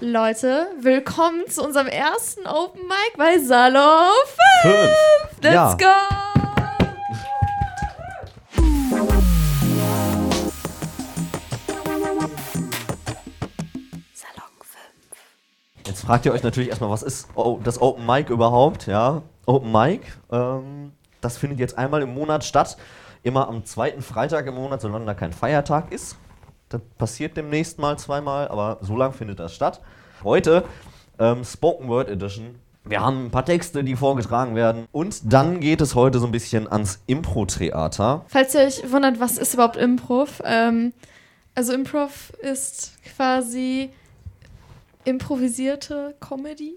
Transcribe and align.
Leute, 0.00 0.68
willkommen 0.80 1.42
zu 1.48 1.62
unserem 1.62 1.86
ersten 1.86 2.46
Open 2.46 2.80
Mic 2.88 3.16
bei 3.18 3.38
Salon 3.38 4.08
5. 4.62 4.90
Let's 5.42 5.54
Ja. 5.54 5.74
go! 5.74 5.86
Salon 14.14 14.50
5. 14.60 15.86
Jetzt 15.86 16.00
fragt 16.02 16.26
ihr 16.26 16.32
euch 16.32 16.42
natürlich 16.42 16.68
erstmal, 16.70 16.90
was 16.90 17.02
ist 17.02 17.28
das 17.64 17.80
Open 17.80 18.06
Mic 18.06 18.30
überhaupt? 18.30 18.86
Ja, 18.86 19.22
Open 19.46 19.72
Mic, 19.72 20.02
ähm, 20.30 20.92
das 21.20 21.36
findet 21.36 21.58
jetzt 21.58 21.76
einmal 21.78 22.02
im 22.02 22.14
Monat 22.14 22.44
statt. 22.44 22.76
Immer 23.22 23.48
am 23.48 23.64
zweiten 23.64 24.00
Freitag 24.02 24.46
im 24.46 24.54
Monat, 24.54 24.80
solange 24.80 25.04
da 25.04 25.14
kein 25.14 25.32
Feiertag 25.32 25.92
ist. 25.92 26.16
Das 26.70 26.80
passiert 26.98 27.36
demnächst 27.36 27.80
mal 27.80 27.98
zweimal, 27.98 28.46
aber 28.46 28.78
so 28.80 28.96
lang 28.96 29.12
findet 29.12 29.40
das 29.40 29.52
statt. 29.52 29.80
Heute 30.22 30.64
ähm, 31.18 31.44
Spoken 31.44 31.88
Word 31.88 32.08
Edition. 32.08 32.54
Wir 32.84 33.00
haben 33.00 33.26
ein 33.26 33.30
paar 33.32 33.44
Texte, 33.44 33.82
die 33.82 33.96
vorgetragen 33.96 34.54
werden. 34.54 34.86
Und 34.92 35.32
dann 35.32 35.58
geht 35.58 35.80
es 35.80 35.96
heute 35.96 36.20
so 36.20 36.26
ein 36.26 36.32
bisschen 36.32 36.70
ans 36.70 37.00
Impro-Theater. 37.08 38.24
Falls 38.28 38.54
ihr 38.54 38.60
euch 38.60 38.92
wundert, 38.92 39.18
was 39.18 39.36
ist 39.36 39.52
überhaupt 39.54 39.76
Improv? 39.76 40.40
Ähm, 40.44 40.92
also 41.56 41.72
Improv 41.72 42.32
ist 42.40 42.92
quasi 43.16 43.90
improvisierte 45.04 46.14
Comedy. 46.20 46.74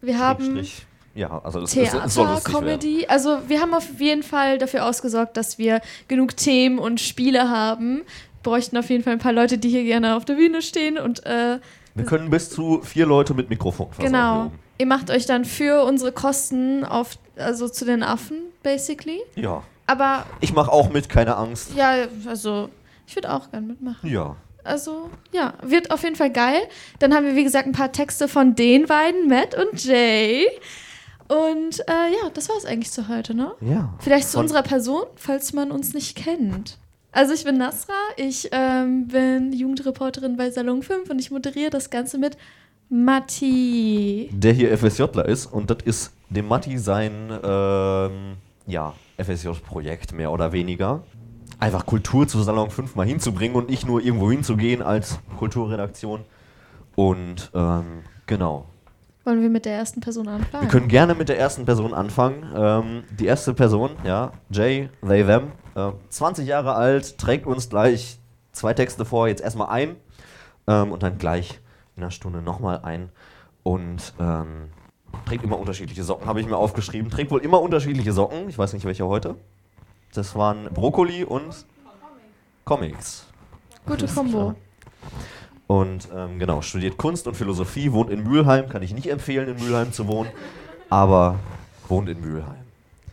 Wir 0.00 0.18
haben 0.18 0.44
Schrägstrich. 0.44 0.86
Ja, 1.14 1.40
also 1.42 1.60
das 1.60 1.74
ist, 1.74 1.94
es 1.94 2.14
soll 2.14 2.26
Theater, 2.26 2.34
lustig 2.34 2.54
werden. 2.54 2.66
Comedy. 2.66 3.06
Also 3.08 3.38
wir 3.48 3.60
haben 3.60 3.74
auf 3.74 3.98
jeden 3.98 4.22
Fall 4.22 4.58
dafür 4.58 4.86
ausgesorgt, 4.86 5.36
dass 5.36 5.58
wir 5.58 5.80
genug 6.06 6.36
Themen 6.36 6.78
und 6.78 7.00
Spiele 7.00 7.50
haben. 7.50 8.02
Bräuchten 8.42 8.76
auf 8.76 8.88
jeden 8.90 9.02
Fall 9.04 9.14
ein 9.14 9.18
paar 9.18 9.32
Leute, 9.32 9.58
die 9.58 9.68
hier 9.68 9.84
gerne 9.84 10.16
auf 10.16 10.24
der 10.24 10.34
Bühne 10.34 10.62
stehen 10.62 10.98
und 10.98 11.24
äh, 11.26 11.58
Wir 11.94 12.04
können 12.04 12.30
bis 12.30 12.50
zu 12.50 12.80
vier 12.82 13.06
Leute 13.06 13.34
mit 13.34 13.50
Mikrofon 13.50 13.88
versorgen. 13.92 14.12
genau. 14.12 14.52
Ihr 14.80 14.86
macht 14.86 15.10
euch 15.10 15.26
dann 15.26 15.44
für 15.44 15.82
unsere 15.84 16.12
Kosten 16.12 16.84
auf, 16.84 17.18
also 17.36 17.68
zu 17.68 17.84
den 17.84 18.02
Affen, 18.04 18.38
basically. 18.62 19.20
Ja. 19.34 19.62
Aber 19.86 20.24
Ich 20.40 20.52
mache 20.52 20.70
auch 20.70 20.90
mit, 20.90 21.08
keine 21.08 21.36
Angst. 21.36 21.70
ja, 21.74 21.94
also 22.26 22.68
ich 23.06 23.16
würde 23.16 23.32
auch 23.32 23.50
gern 23.50 23.66
mitmachen. 23.66 24.08
Ja. 24.08 24.36
Also, 24.62 25.08
ja, 25.32 25.54
wird 25.62 25.90
auf 25.90 26.02
jeden 26.04 26.14
Fall 26.14 26.30
geil. 26.30 26.60
Dann 26.98 27.14
haben 27.14 27.24
wir, 27.26 27.34
wie 27.36 27.42
gesagt, 27.44 27.66
ein 27.66 27.72
paar 27.72 27.90
Texte 27.90 28.28
von 28.28 28.54
den 28.54 28.86
beiden, 28.86 29.26
Matt 29.28 29.54
und 29.56 29.82
Jay. 29.82 30.46
Und 31.28 31.80
äh, 31.80 32.12
ja, 32.22 32.30
das 32.34 32.48
war 32.48 32.56
es 32.56 32.64
eigentlich 32.64 32.90
zu 32.90 33.08
heute, 33.08 33.34
ne? 33.34 33.52
Ja. 33.60 33.94
Vielleicht 33.98 34.28
zu 34.28 34.34
Von- 34.34 34.42
unserer 34.42 34.62
Person, 34.62 35.02
falls 35.16 35.52
man 35.52 35.70
uns 35.70 35.92
nicht 35.94 36.16
kennt. 36.16 36.78
Also 37.10 37.32
ich 37.32 37.44
bin 37.44 37.56
Nasra, 37.56 37.94
ich 38.16 38.48
ähm, 38.52 39.08
bin 39.08 39.52
Jugendreporterin 39.52 40.36
bei 40.36 40.50
Salon 40.50 40.82
5 40.82 41.08
und 41.10 41.18
ich 41.18 41.30
moderiere 41.30 41.70
das 41.70 41.90
Ganze 41.90 42.18
mit 42.18 42.36
Matti. 42.90 44.30
Der 44.32 44.52
hier 44.52 44.76
FSJler 44.76 45.26
ist 45.26 45.46
und 45.46 45.70
das 45.70 45.78
ist 45.84 46.12
dem 46.28 46.48
Matti 46.48 46.78
sein 46.78 47.30
ähm, 47.42 48.36
ja, 48.66 48.94
FSJ-Projekt, 49.16 50.12
mehr 50.12 50.30
oder 50.30 50.52
weniger. 50.52 51.02
Einfach 51.58 51.86
Kultur 51.86 52.28
zu 52.28 52.40
Salon 52.42 52.70
5 52.70 52.94
mal 52.94 53.06
hinzubringen 53.06 53.56
und 53.56 53.68
nicht 53.68 53.86
nur 53.86 54.02
irgendwo 54.02 54.30
hinzugehen 54.30 54.82
als 54.82 55.18
Kulturredaktion. 55.38 56.20
Und 56.94 57.50
ähm, 57.54 58.02
genau. 58.26 58.66
Wollen 59.24 59.42
wir 59.42 59.48
mit 59.48 59.64
der 59.64 59.74
ersten 59.74 60.00
Person 60.00 60.28
anfangen? 60.28 60.64
Wir 60.64 60.70
können 60.70 60.88
gerne 60.88 61.14
mit 61.14 61.28
der 61.28 61.38
ersten 61.38 61.64
Person 61.64 61.94
anfangen. 61.94 62.44
Ähm, 62.54 63.04
die 63.18 63.26
erste 63.26 63.54
Person, 63.54 63.90
ja, 64.04 64.32
Jay, 64.50 64.88
they, 65.06 65.24
them, 65.24 65.52
äh, 65.78 65.92
20 66.10 66.46
Jahre 66.46 66.74
alt, 66.74 67.18
trägt 67.18 67.46
uns 67.46 67.68
gleich 67.68 68.18
zwei 68.52 68.74
Texte 68.74 69.04
vor, 69.04 69.28
jetzt 69.28 69.40
erstmal 69.40 69.68
ein 69.68 69.96
ähm, 70.66 70.92
und 70.92 71.02
dann 71.02 71.18
gleich 71.18 71.60
in 71.96 72.02
einer 72.02 72.10
Stunde 72.10 72.42
nochmal 72.42 72.80
ein. 72.82 73.10
Und 73.62 74.14
ähm, 74.18 74.70
trägt 75.26 75.44
immer 75.44 75.58
unterschiedliche 75.58 76.04
Socken, 76.04 76.26
habe 76.26 76.40
ich 76.40 76.46
mir 76.46 76.56
aufgeschrieben. 76.56 77.10
Trägt 77.10 77.30
wohl 77.30 77.40
immer 77.40 77.60
unterschiedliche 77.60 78.12
Socken, 78.12 78.48
ich 78.48 78.58
weiß 78.58 78.72
nicht 78.72 78.84
welche 78.84 79.06
heute. 79.06 79.36
Das 80.14 80.34
waren 80.34 80.64
Brokkoli 80.72 81.24
und 81.24 81.66
Comics. 82.64 83.26
Gute 83.86 84.06
Kombo. 84.06 84.54
Und 85.66 86.08
ähm, 86.14 86.38
genau, 86.38 86.62
studiert 86.62 86.96
Kunst 86.96 87.26
und 87.26 87.36
Philosophie, 87.36 87.92
wohnt 87.92 88.10
in 88.10 88.22
Mülheim. 88.22 88.68
Kann 88.68 88.82
ich 88.82 88.94
nicht 88.94 89.10
empfehlen, 89.10 89.48
in 89.48 89.62
Mülheim 89.62 89.92
zu 89.92 90.06
wohnen, 90.06 90.30
aber 90.88 91.38
wohnt 91.88 92.08
in 92.08 92.20
Mülheim. 92.20 92.64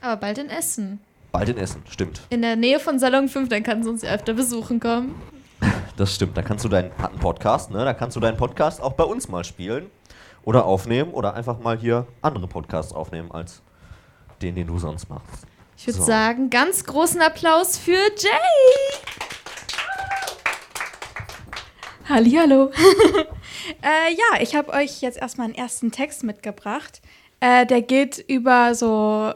Aber 0.02 0.18
bald 0.18 0.38
in 0.38 0.50
Essen. 0.50 1.00
Bald 1.36 1.50
in 1.50 1.58
Essen, 1.58 1.84
stimmt. 1.90 2.22
In 2.30 2.42
der 2.44 2.56
Nähe 2.56 2.80
von 2.80 2.98
Salon 2.98 3.28
5, 3.28 3.50
dann 3.50 3.62
kannst 3.62 3.86
du 3.86 3.92
uns 3.92 4.04
ja 4.04 4.12
öfter 4.12 4.34
besuchen 4.34 4.80
kommen. 4.80 5.22
Das 5.98 6.16
stimmt. 6.16 6.38
Da 6.38 6.42
kannst 6.42 6.64
du 6.64 6.70
deinen, 6.70 6.92
Podcast, 7.20 7.72
ne? 7.72 7.84
Da 7.84 7.94
kannst 7.94 8.16
du 8.16 8.22
deinen 8.22 8.38
Podcast 8.38 8.82
auch 8.82 8.94
bei 8.94 9.04
uns 9.04 9.28
mal 9.28 9.44
spielen 9.44 9.92
oder 10.46 10.66
aufnehmen 10.66 11.12
oder 11.12 11.34
einfach 11.34 11.60
mal 11.60 11.78
hier 11.78 12.08
andere 12.22 12.48
Podcasts 12.48 12.94
aufnehmen 12.94 13.34
als 13.34 13.62
den, 14.42 14.56
den 14.56 14.68
du 14.68 14.78
sonst 14.78 15.10
machst. 15.10 15.46
Ich 15.78 15.88
würde 15.88 16.00
So. 16.00 16.06
sagen, 16.06 16.50
ganz 16.50 16.86
großen 16.86 17.22
Applaus 17.22 17.78
für 17.78 17.92
Jay. 17.92 19.02
Hallihallo. 22.08 22.72
äh, 23.82 24.14
ja, 24.14 24.42
ich 24.42 24.56
habe 24.56 24.72
euch 24.72 25.02
jetzt 25.02 25.18
erstmal 25.18 25.48
einen 25.48 25.56
ersten 25.56 25.92
Text 25.92 26.24
mitgebracht. 26.24 27.02
Äh, 27.42 27.66
der 27.66 27.82
geht 27.82 28.24
über 28.28 28.74
so, 28.74 29.34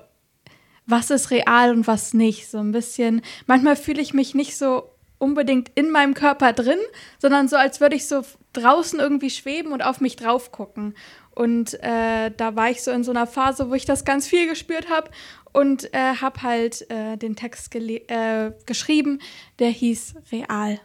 was 0.89 1.09
ist 1.09 1.31
real 1.31 1.71
und 1.71 1.87
was 1.87 2.13
nicht. 2.13 2.49
So 2.49 2.57
ein 2.59 2.71
bisschen. 2.71 3.21
Manchmal 3.45 3.75
fühle 3.75 4.01
ich 4.01 4.13
mich 4.13 4.35
nicht 4.35 4.57
so 4.57 4.89
unbedingt 5.17 5.69
in 5.75 5.91
meinem 5.91 6.13
Körper 6.13 6.53
drin, 6.53 6.79
sondern 7.19 7.47
so, 7.47 7.57
als 7.57 7.81
würde 7.81 7.95
ich 7.95 8.07
so 8.07 8.21
draußen 8.53 8.99
irgendwie 8.99 9.29
schweben 9.29 9.71
und 9.71 9.83
auf 9.83 10.01
mich 10.01 10.15
drauf 10.15 10.51
gucken. 10.51 10.95
Und 11.31 11.75
äh, 11.83 12.31
da 12.35 12.55
war 12.55 12.69
ich 12.69 12.83
so 12.83 12.91
in 12.91 13.03
so 13.03 13.11
einer 13.11 13.27
Phase, 13.27 13.69
wo 13.69 13.73
ich 13.73 13.85
das 13.85 14.05
ganz 14.05 14.27
viel 14.27 14.47
gespürt 14.47 14.89
habe 14.89 15.09
und 15.53 15.93
äh, 15.93 16.15
habe 16.15 16.41
halt 16.41 16.89
äh, 16.89 17.17
den 17.17 17.35
Text 17.35 17.73
äh, 17.75 18.51
geschrieben, 18.65 19.19
der 19.59 19.69
hieß 19.69 20.15
Real. 20.31 20.79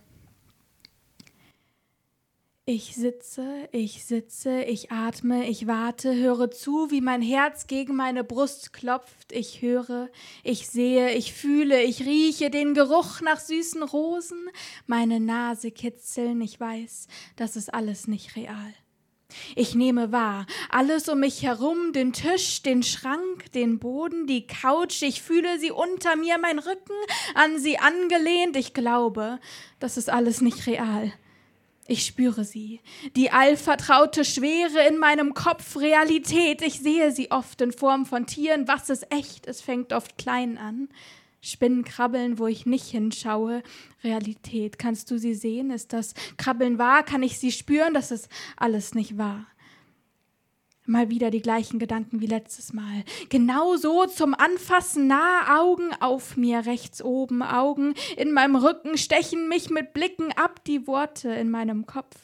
Ich 2.66 2.94
sitze, 2.96 3.68
ich 3.72 4.06
sitze, 4.06 4.62
ich 4.62 4.90
atme, 4.90 5.46
ich 5.50 5.66
warte, 5.66 6.14
höre 6.14 6.50
zu, 6.50 6.90
wie 6.90 7.02
mein 7.02 7.20
Herz 7.20 7.66
gegen 7.66 7.94
meine 7.94 8.24
Brust 8.24 8.72
klopft. 8.72 9.32
Ich 9.32 9.60
höre, 9.60 10.08
ich 10.42 10.66
sehe, 10.66 11.12
ich 11.12 11.34
fühle, 11.34 11.82
ich 11.82 12.06
rieche 12.06 12.48
den 12.48 12.72
Geruch 12.72 13.20
nach 13.20 13.38
süßen 13.38 13.82
Rosen. 13.82 14.48
Meine 14.86 15.20
Nase 15.20 15.72
kitzeln, 15.72 16.40
ich 16.40 16.58
weiß, 16.58 17.08
das 17.36 17.56
ist 17.56 17.74
alles 17.74 18.08
nicht 18.08 18.34
real. 18.34 18.72
Ich 19.56 19.74
nehme 19.74 20.10
wahr, 20.10 20.46
alles 20.70 21.10
um 21.10 21.20
mich 21.20 21.42
herum, 21.42 21.92
den 21.92 22.14
Tisch, 22.14 22.62
den 22.62 22.82
Schrank, 22.82 23.52
den 23.52 23.78
Boden, 23.78 24.26
die 24.26 24.46
Couch, 24.46 25.02
ich 25.02 25.20
fühle 25.20 25.58
sie 25.58 25.70
unter 25.70 26.16
mir, 26.16 26.38
mein 26.38 26.58
Rücken, 26.58 26.96
an 27.34 27.58
sie 27.58 27.76
angelehnt, 27.76 28.56
ich 28.56 28.72
glaube, 28.72 29.38
das 29.80 29.98
ist 29.98 30.08
alles 30.08 30.40
nicht 30.40 30.66
real. 30.66 31.12
Ich 31.86 32.06
spüre 32.06 32.44
sie, 32.44 32.80
die 33.14 33.30
allvertraute 33.30 34.24
Schwere 34.24 34.88
in 34.88 34.98
meinem 34.98 35.34
Kopf, 35.34 35.76
Realität. 35.76 36.62
Ich 36.62 36.80
sehe 36.80 37.12
sie 37.12 37.30
oft 37.30 37.60
in 37.60 37.72
Form 37.72 38.06
von 38.06 38.26
Tieren. 38.26 38.66
Was 38.66 38.88
ist 38.88 39.06
echt? 39.12 39.46
Es 39.46 39.60
fängt 39.60 39.92
oft 39.92 40.16
klein 40.16 40.56
an. 40.56 40.88
Spinnen 41.42 41.84
krabbeln, 41.84 42.38
wo 42.38 42.46
ich 42.46 42.64
nicht 42.64 42.86
hinschaue. 42.86 43.62
Realität. 44.02 44.78
Kannst 44.78 45.10
du 45.10 45.18
sie 45.18 45.34
sehen? 45.34 45.70
Ist 45.70 45.92
das 45.92 46.14
Krabbeln 46.38 46.78
wahr? 46.78 47.02
Kann 47.02 47.22
ich 47.22 47.38
sie 47.38 47.52
spüren? 47.52 47.92
Das 47.92 48.10
ist 48.10 48.30
alles 48.56 48.94
nicht 48.94 49.18
wahr. 49.18 49.46
Mal 50.86 51.08
wieder 51.08 51.30
die 51.30 51.40
gleichen 51.40 51.78
Gedanken 51.78 52.20
wie 52.20 52.26
letztes 52.26 52.74
Mal. 52.74 53.04
Genau 53.30 53.76
so 53.76 54.04
zum 54.04 54.34
Anfassen 54.34 55.06
nah, 55.06 55.58
Augen 55.58 55.90
auf 56.00 56.36
mir, 56.36 56.66
rechts 56.66 57.02
oben, 57.02 57.42
Augen 57.42 57.94
in 58.18 58.32
meinem 58.32 58.56
Rücken 58.56 58.98
stechen 58.98 59.48
mich 59.48 59.70
mit 59.70 59.94
Blicken 59.94 60.30
ab, 60.32 60.62
die 60.64 60.86
Worte 60.86 61.30
in 61.30 61.50
meinem 61.50 61.86
Kopf. 61.86 62.16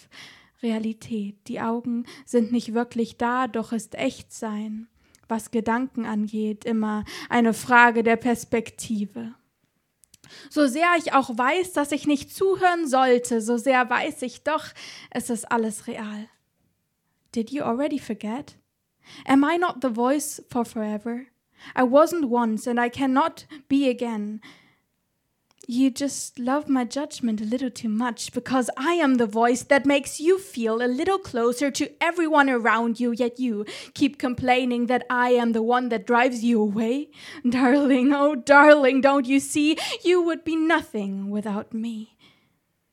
Realität, 0.62 1.36
die 1.48 1.62
Augen 1.62 2.04
sind 2.26 2.52
nicht 2.52 2.74
wirklich 2.74 3.16
da, 3.16 3.48
doch 3.48 3.72
ist 3.72 3.94
echt 3.94 4.30
sein. 4.30 4.88
Was 5.26 5.50
Gedanken 5.50 6.04
angeht, 6.04 6.66
immer 6.66 7.04
eine 7.30 7.54
Frage 7.54 8.02
der 8.02 8.16
Perspektive. 8.16 9.34
So 10.50 10.66
sehr 10.66 10.88
ich 10.98 11.14
auch 11.14 11.30
weiß, 11.30 11.72
dass 11.72 11.92
ich 11.92 12.06
nicht 12.06 12.34
zuhören 12.34 12.86
sollte, 12.86 13.40
so 13.40 13.56
sehr 13.56 13.88
weiß 13.88 14.20
ich 14.20 14.42
doch, 14.42 14.66
es 15.10 15.30
ist 15.30 15.50
alles 15.50 15.86
real. 15.86 16.28
Did 17.32 17.52
you 17.52 17.62
already 17.62 17.98
forget? 17.98 18.56
Am 19.24 19.44
I 19.44 19.56
not 19.56 19.80
the 19.80 19.88
voice 19.88 20.40
for 20.50 20.64
forever? 20.64 21.28
I 21.76 21.84
wasn't 21.84 22.28
once 22.28 22.66
and 22.66 22.80
I 22.80 22.88
cannot 22.88 23.44
be 23.68 23.88
again. 23.88 24.40
You 25.68 25.90
just 25.90 26.40
love 26.40 26.68
my 26.68 26.84
judgment 26.84 27.40
a 27.40 27.44
little 27.44 27.70
too 27.70 27.88
much 27.88 28.32
because 28.32 28.68
I 28.76 28.94
am 28.94 29.14
the 29.14 29.26
voice 29.26 29.62
that 29.62 29.86
makes 29.86 30.18
you 30.18 30.40
feel 30.40 30.82
a 30.82 30.90
little 30.90 31.18
closer 31.18 31.70
to 31.70 31.92
everyone 32.00 32.50
around 32.50 32.98
you, 32.98 33.12
yet 33.12 33.38
you 33.38 33.64
keep 33.94 34.18
complaining 34.18 34.86
that 34.86 35.06
I 35.08 35.30
am 35.30 35.52
the 35.52 35.62
one 35.62 35.88
that 35.90 36.08
drives 36.08 36.42
you 36.42 36.60
away. 36.60 37.10
Darling, 37.48 38.12
oh 38.12 38.34
darling, 38.34 39.00
don't 39.00 39.26
you 39.26 39.38
see? 39.38 39.78
You 40.02 40.20
would 40.22 40.42
be 40.42 40.56
nothing 40.56 41.30
without 41.30 41.72
me. 41.72 42.16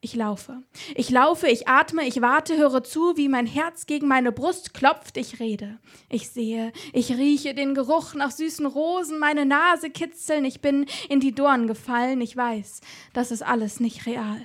Ich 0.07 0.15
laufe. 0.15 0.63
Ich 0.95 1.09
laufe, 1.09 1.49
ich 1.49 1.67
atme, 1.67 2.07
ich 2.07 2.21
warte, 2.21 2.55
höre 2.55 2.81
zu, 2.81 3.17
wie 3.17 3.27
mein 3.27 3.45
Herz 3.45 3.87
gegen 3.87 4.07
meine 4.07 4.31
Brust 4.31 4.73
klopft. 4.73 5.17
Ich 5.17 5.41
rede. 5.41 5.79
Ich 6.07 6.29
sehe, 6.29 6.71
ich 6.93 7.17
rieche 7.17 7.53
den 7.53 7.75
Geruch 7.75 8.13
nach 8.13 8.31
süßen 8.31 8.65
Rosen, 8.67 9.19
meine 9.19 9.45
Nase 9.45 9.89
kitzeln. 9.89 10.45
Ich 10.45 10.61
bin 10.61 10.85
in 11.09 11.19
die 11.19 11.35
Dorn 11.35 11.67
gefallen. 11.67 12.21
Ich 12.21 12.37
weiß, 12.37 12.79
das 13.11 13.31
ist 13.31 13.41
alles 13.41 13.81
nicht 13.81 14.05
real. 14.05 14.39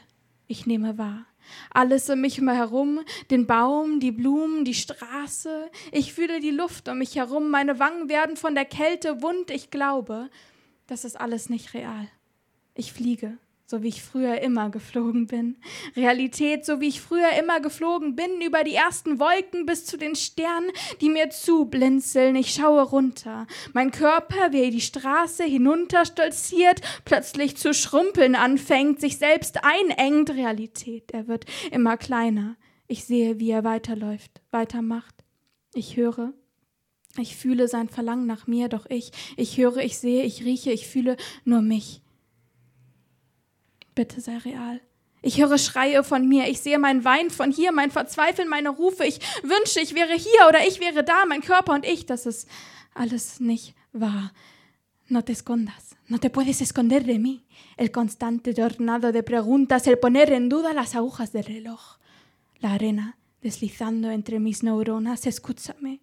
Ich 0.49 0.67
nehme 0.67 0.99
wahr. 0.99 1.26
Alles 1.70 2.11
um 2.11 2.20
mich 2.20 2.38
herum, 2.38 2.99
den 3.31 3.47
Baum, 3.47 4.00
die 4.00 4.11
Blumen, 4.11 4.65
die 4.65 4.75
Straße. 4.75 5.70
Ich 5.93 6.12
fühle 6.12 6.41
die 6.41 6.50
Luft 6.50 6.88
um 6.88 6.99
mich 6.99 7.15
herum, 7.15 7.50
meine 7.50 7.79
Wangen 7.79 8.08
werden 8.08 8.37
von 8.37 8.56
der 8.56 8.65
Kälte 8.65 9.23
wund. 9.23 9.53
Ich 9.53 9.70
glaube, 9.70 10.29
das 10.88 11.05
ist 11.05 11.20
alles 11.20 11.49
nicht 11.50 11.73
real. 11.73 12.08
Ich 12.75 12.93
fliege 12.93 13.38
so 13.73 13.83
wie 13.83 13.89
ich 13.89 14.03
früher 14.03 14.43
immer 14.43 14.69
geflogen 14.69 15.27
bin. 15.27 15.57
Realität, 15.97 16.67
so 16.67 16.83
wie 16.83 16.89
ich 16.89 17.01
früher 17.01 17.31
immer 17.41 17.59
geflogen 17.59 18.15
bin, 18.15 18.43
über 18.43 18.65
die 18.65 18.75
ersten 18.75 19.19
Wolken 19.19 19.65
bis 19.65 19.87
zu 19.87 19.97
den 19.97 20.15
Sternen, 20.15 20.71
die 21.01 21.09
mir 21.09 21.31
zublinzeln. 21.31 22.37
Ich 22.37 22.53
schaue 22.53 22.83
runter. 22.83 23.47
Mein 23.73 23.91
Körper, 23.91 24.53
wie 24.53 24.65
er 24.65 24.71
die 24.71 24.83
Straße 24.83 25.45
hinunter 25.45 26.05
stolziert, 26.05 26.83
plötzlich 27.07 27.57
zu 27.57 27.73
schrumpeln 27.73 28.35
anfängt, 28.35 29.01
sich 29.01 29.17
selbst 29.17 29.65
einengt. 29.65 30.29
Realität, 30.29 31.13
er 31.13 31.27
wird 31.27 31.47
immer 31.71 31.97
kleiner. 31.97 32.57
Ich 32.89 33.07
sehe, 33.07 33.41
wie 33.41 33.53
er 33.53 33.65
weiterläuft, 33.65 34.43
weitermacht. 34.51 35.15
Ich 35.73 35.97
höre, 35.97 36.35
ich 37.19 37.37
fühle 37.37 37.69
sein 37.69 37.89
Verlangen 37.89 38.27
nach 38.27 38.47
mir, 38.47 38.69
doch 38.69 38.85
ich, 38.91 39.13
ich 39.39 39.57
höre, 39.57 39.79
ich 39.79 39.97
sehe, 39.97 40.25
ich 40.25 40.45
rieche, 40.45 40.73
ich 40.73 40.87
fühle 40.87 41.17
nur 41.47 41.63
mich. 41.63 42.02
Bitte 43.94 44.21
sei 44.21 44.39
real. 44.39 44.81
Ich 45.25 45.41
höre 45.41 45.56
Schreie 45.56 46.03
von 46.03 46.29
mir, 46.29 46.49
ich 46.49 46.61
sehe 46.61 46.79
mein 46.79 47.05
Wein 47.05 47.31
von 47.31 47.53
hier, 47.53 47.71
mein 47.71 47.93
Verzweifeln, 47.93 48.49
meine 48.49 48.71
Rufe. 48.71 49.05
Ich 49.05 49.21
wünsche, 49.43 49.81
ich 49.81 49.94
wäre 49.94 50.15
hier 50.15 50.49
oder 50.49 50.67
ich 50.67 50.81
wäre 50.81 51.05
da, 51.05 51.25
mein 51.27 51.43
Körper 51.43 51.75
und 51.75 51.87
ich. 51.87 52.06
Das 52.06 52.27
ist 52.27 52.49
alles 52.94 53.39
nicht 53.39 53.75
wahr. 53.93 54.33
No 55.09 55.23
te 55.23 55.33
escondas, 55.33 55.97
no 56.09 56.19
te 56.19 56.31
puedes 56.31 56.61
esconder 56.61 57.05
de 57.05 57.19
mí. 57.19 57.44
El 57.77 57.93
constante 57.93 58.55
tornado 58.55 59.12
de 59.12 59.23
preguntas, 59.23 59.87
el 59.87 59.99
poner 59.99 60.33
en 60.33 60.49
duda 60.49 60.73
las 60.73 60.97
agujas 60.97 61.33
del 61.33 61.44
reloj. 61.44 61.99
La 62.61 62.73
arena 62.73 63.17
deslizando 63.43 64.11
entre 64.11 64.41
mis 64.41 64.62
neuronas, 64.62 65.27
escúchame 65.27 66.00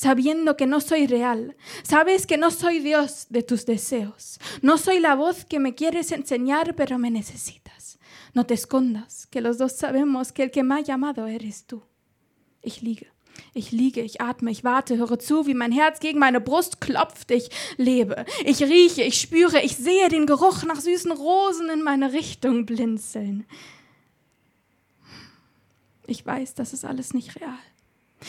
sabiendo 0.00 0.56
que 0.56 0.66
no 0.66 0.80
soy 0.80 1.06
real. 1.06 1.56
Sabes 1.82 2.26
que 2.26 2.38
no 2.38 2.50
soy 2.50 2.78
Dios 2.78 3.26
de 3.28 3.42
tus 3.42 3.66
deseos. 3.66 4.40
No 4.62 4.78
soy 4.78 4.98
la 4.98 5.14
voz 5.14 5.44
que 5.44 5.60
me 5.60 5.74
quieres 5.74 6.10
enseñar, 6.10 6.74
pero 6.74 6.98
me 6.98 7.10
necesitas. 7.10 7.98
No 8.32 8.46
te 8.46 8.54
escondas, 8.54 9.26
que 9.26 9.42
los 9.42 9.58
dos 9.58 9.72
sabemos 9.72 10.32
que 10.32 10.44
el 10.44 10.50
que 10.50 10.62
me 10.62 10.76
ha 10.76 10.80
llamado 10.80 11.26
eres 11.26 11.66
tú. 11.66 11.82
Ich 12.62 12.80
liege. 12.80 13.12
Ich 13.52 13.72
liege, 13.72 14.00
ich 14.00 14.22
atme, 14.22 14.50
ich 14.50 14.64
warte, 14.64 14.96
höre 14.96 15.18
zu, 15.18 15.46
wie 15.46 15.54
mein 15.54 15.72
Herz 15.72 16.00
gegen 16.00 16.18
meine 16.18 16.40
Brust 16.40 16.80
klopft. 16.80 17.30
Ich 17.30 17.50
lebe, 17.76 18.24
ich 18.44 18.62
rieche, 18.62 19.02
ich 19.02 19.20
spüre, 19.20 19.60
ich 19.60 19.76
sehe 19.76 20.08
den 20.08 20.26
Geruch 20.26 20.62
nach 20.64 20.80
süßen 20.80 21.12
Rosen 21.12 21.68
in 21.68 21.82
meine 21.82 22.12
Richtung 22.12 22.64
blinzeln. 22.64 23.46
Ich 26.06 26.24
weiß, 26.24 26.54
das 26.54 26.72
ist 26.72 26.84
alles 26.84 27.12
nicht 27.12 27.36
real. 27.36 27.58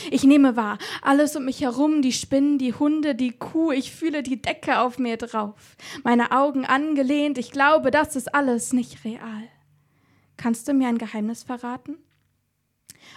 Ich 0.10 0.24
nehme 0.24 0.56
wahr, 0.56 0.78
alles 1.02 1.36
um 1.36 1.46
mich 1.46 1.62
herum, 1.62 2.02
die 2.02 2.14
Spinnen, 2.14 2.58
die 2.58 2.74
Hunde, 2.74 3.16
die 3.16 3.32
Kuh, 3.32 3.72
ich 3.72 3.92
fühle 3.92 4.24
die 4.24 4.42
Decke 4.42 4.80
auf 4.80 5.00
mir 5.00 5.18
drauf, 5.18 5.76
meine 6.04 6.32
Augen 6.32 6.66
angelehnt, 6.66 7.38
ich 7.38 7.52
glaube, 7.52 7.92
das 7.92 8.16
ist 8.16 8.34
alles 8.34 8.74
nicht 8.74 9.04
real. 9.04 9.44
Kannst 10.38 10.68
du 10.68 10.74
mir 10.74 10.88
ein 10.88 10.98
Geheimnis 10.98 11.44
verraten? 11.44 11.98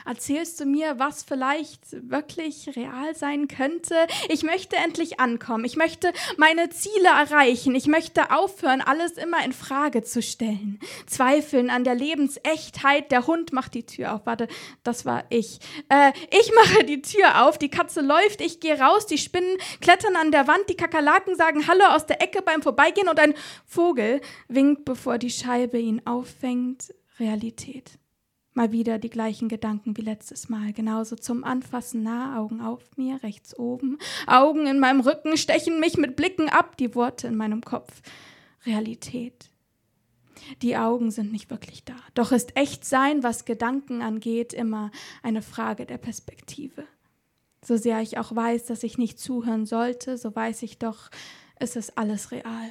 Erzählst 0.06 0.61
du 0.61 0.67
mir, 0.67 0.99
was 0.99 1.23
vielleicht 1.23 2.11
wirklich 2.11 2.77
real 2.77 3.15
sein 3.15 3.49
könnte? 3.49 3.95
Ich 4.29 4.43
möchte 4.43 4.77
endlich 4.77 5.19
ankommen. 5.19 5.65
Ich 5.65 5.77
möchte 5.77 6.12
meine 6.37 6.69
Ziele 6.69 7.09
erreichen. 7.09 7.75
Ich 7.75 7.87
möchte 7.87 8.31
aufhören, 8.31 8.83
alles 8.83 9.12
immer 9.12 9.43
in 9.45 9.53
Frage 9.53 10.03
zu 10.03 10.21
stellen. 10.21 10.79
Zweifeln 11.06 11.71
an 11.71 11.85
der 11.85 11.95
Lebensechtheit. 11.95 13.11
Der 13.12 13.27
Hund 13.27 13.53
macht 13.53 13.75
die 13.75 13.87
Tür 13.87 14.15
auf. 14.15 14.27
Warte, 14.27 14.49
das 14.83 15.06
war 15.06 15.25
ich. 15.31 15.59
Äh, 15.89 16.12
ich 16.31 16.53
mache 16.55 16.85
die 16.85 17.01
Tür 17.01 17.47
auf. 17.47 17.56
Die 17.56 17.71
Katze 17.71 18.03
läuft. 18.03 18.43
Ich 18.43 18.61
gehe 18.61 18.79
raus. 18.79 19.06
Die 19.06 19.19
Spinnen 19.19 19.56
klettern 19.81 20.17
an 20.17 20.33
der 20.33 20.47
Wand. 20.47 20.69
Die 20.69 20.77
Kakerlaken 20.77 21.37
sagen 21.37 21.67
Hallo 21.67 21.85
aus 21.87 22.05
der 22.05 22.21
Ecke 22.21 22.43
beim 22.43 22.61
Vorbeigehen. 22.61 23.09
Und 23.09 23.19
ein 23.19 23.35
Vogel 23.65 24.21
winkt, 24.49 24.85
bevor 24.85 25.17
die 25.17 25.31
Scheibe 25.31 25.79
ihn 25.79 26.03
auffängt. 26.05 26.93
Realität. 27.19 27.99
Mal 28.56 28.71
wieder 28.71 29.01
die 29.01 29.11
gleichen 29.11 29.49
Gedanken 29.49 29.97
wie 29.97 30.03
letztes 30.03 30.49
Mal. 30.49 30.73
Genauso 30.73 31.17
zum 31.17 31.43
Anfassen 31.43 32.05
nah, 32.05 32.39
Augen 32.39 32.61
auf 32.61 32.97
mir, 32.97 33.21
rechts 33.25 33.59
oben. 33.59 33.99
Augen 34.29 34.69
in 34.69 34.79
meinem 34.79 35.01
Rücken 35.01 35.37
stechen 35.37 35.81
mich 35.81 35.97
mit 35.97 36.15
Blicken 36.15 36.49
ab, 36.49 36.77
die 36.77 36.95
Worte 36.95 37.27
in 37.27 37.37
meinem 37.37 37.62
Kopf. 37.62 38.01
Realität. 38.65 39.51
Die 40.62 40.77
Augen 40.77 41.11
sind 41.11 41.33
nicht 41.33 41.51
wirklich 41.51 41.85
da. 41.85 41.97
Doch 42.15 42.31
ist 42.31 42.56
echt 42.56 42.85
sein, 42.85 43.25
was 43.25 43.45
Gedanken 43.45 44.03
angeht, 44.03 44.53
immer 44.53 44.93
eine 45.25 45.43
Frage 45.43 45.85
der 45.85 45.99
Perspektive. 45.99 46.85
So 47.61 47.77
sehr 47.77 48.01
ich 48.03 48.19
auch 48.19 48.35
weiß, 48.37 48.67
dass 48.67 48.85
ich 48.85 48.99
nicht 48.99 49.19
zuhören 49.19 49.67
sollte, 49.67 50.17
so 50.17 50.35
weiß 50.35 50.62
ich 50.62 50.79
doch, 50.79 51.11
es 51.56 51.77
ist 51.77 51.99
alles 51.99 52.31
real. 52.31 52.71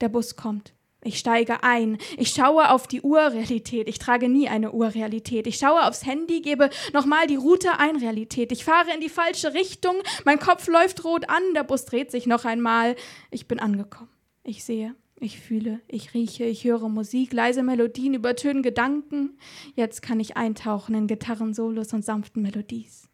Der 0.00 0.08
Bus 0.08 0.36
kommt. 0.36 0.74
Ich 1.04 1.18
steige 1.18 1.62
ein. 1.62 1.98
Ich 2.16 2.30
schaue 2.30 2.70
auf 2.70 2.88
die 2.88 3.02
Urrealität. 3.02 3.88
Ich 3.88 3.98
trage 3.98 4.28
nie 4.28 4.48
eine 4.48 4.72
Urrealität. 4.72 5.46
Ich 5.46 5.56
schaue 5.56 5.86
aufs 5.86 6.04
Handy, 6.04 6.40
gebe 6.40 6.70
nochmal 6.92 7.28
die 7.28 7.36
Route 7.36 7.78
ein, 7.78 7.96
Realität. 7.96 8.50
Ich 8.50 8.64
fahre 8.64 8.92
in 8.92 9.00
die 9.00 9.08
falsche 9.08 9.54
Richtung. 9.54 9.96
Mein 10.24 10.40
Kopf 10.40 10.66
läuft 10.66 11.04
rot 11.04 11.28
an. 11.28 11.42
Der 11.54 11.62
Bus 11.62 11.84
dreht 11.84 12.10
sich 12.10 12.26
noch 12.26 12.44
einmal. 12.44 12.96
Ich 13.30 13.46
bin 13.46 13.60
angekommen. 13.60 14.10
Ich 14.42 14.64
sehe, 14.64 14.94
ich 15.20 15.38
fühle, 15.38 15.80
ich 15.86 16.14
rieche, 16.14 16.44
ich 16.44 16.64
höre 16.64 16.88
Musik, 16.88 17.32
leise 17.32 17.62
Melodien 17.62 18.14
übertönen 18.14 18.62
Gedanken. 18.62 19.38
Jetzt 19.76 20.02
kann 20.02 20.18
ich 20.18 20.36
eintauchen 20.36 20.94
in 20.94 21.06
Gitarrensolos 21.06 21.92
und 21.92 22.04
sanften 22.04 22.42
Melodies. 22.42 23.08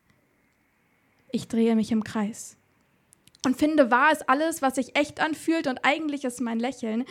Ich 1.32 1.48
drehe 1.48 1.74
mich 1.74 1.90
im 1.92 2.04
Kreis 2.04 2.56
und 3.44 3.56
finde 3.56 3.90
wahr 3.90 4.12
ist 4.12 4.28
alles, 4.28 4.62
was 4.62 4.76
sich 4.76 4.96
echt 4.96 5.20
anfühlt 5.20 5.66
und 5.66 5.80
eigentlich 5.82 6.24
ist 6.24 6.40
mein 6.40 6.60
Lächeln 6.60 7.04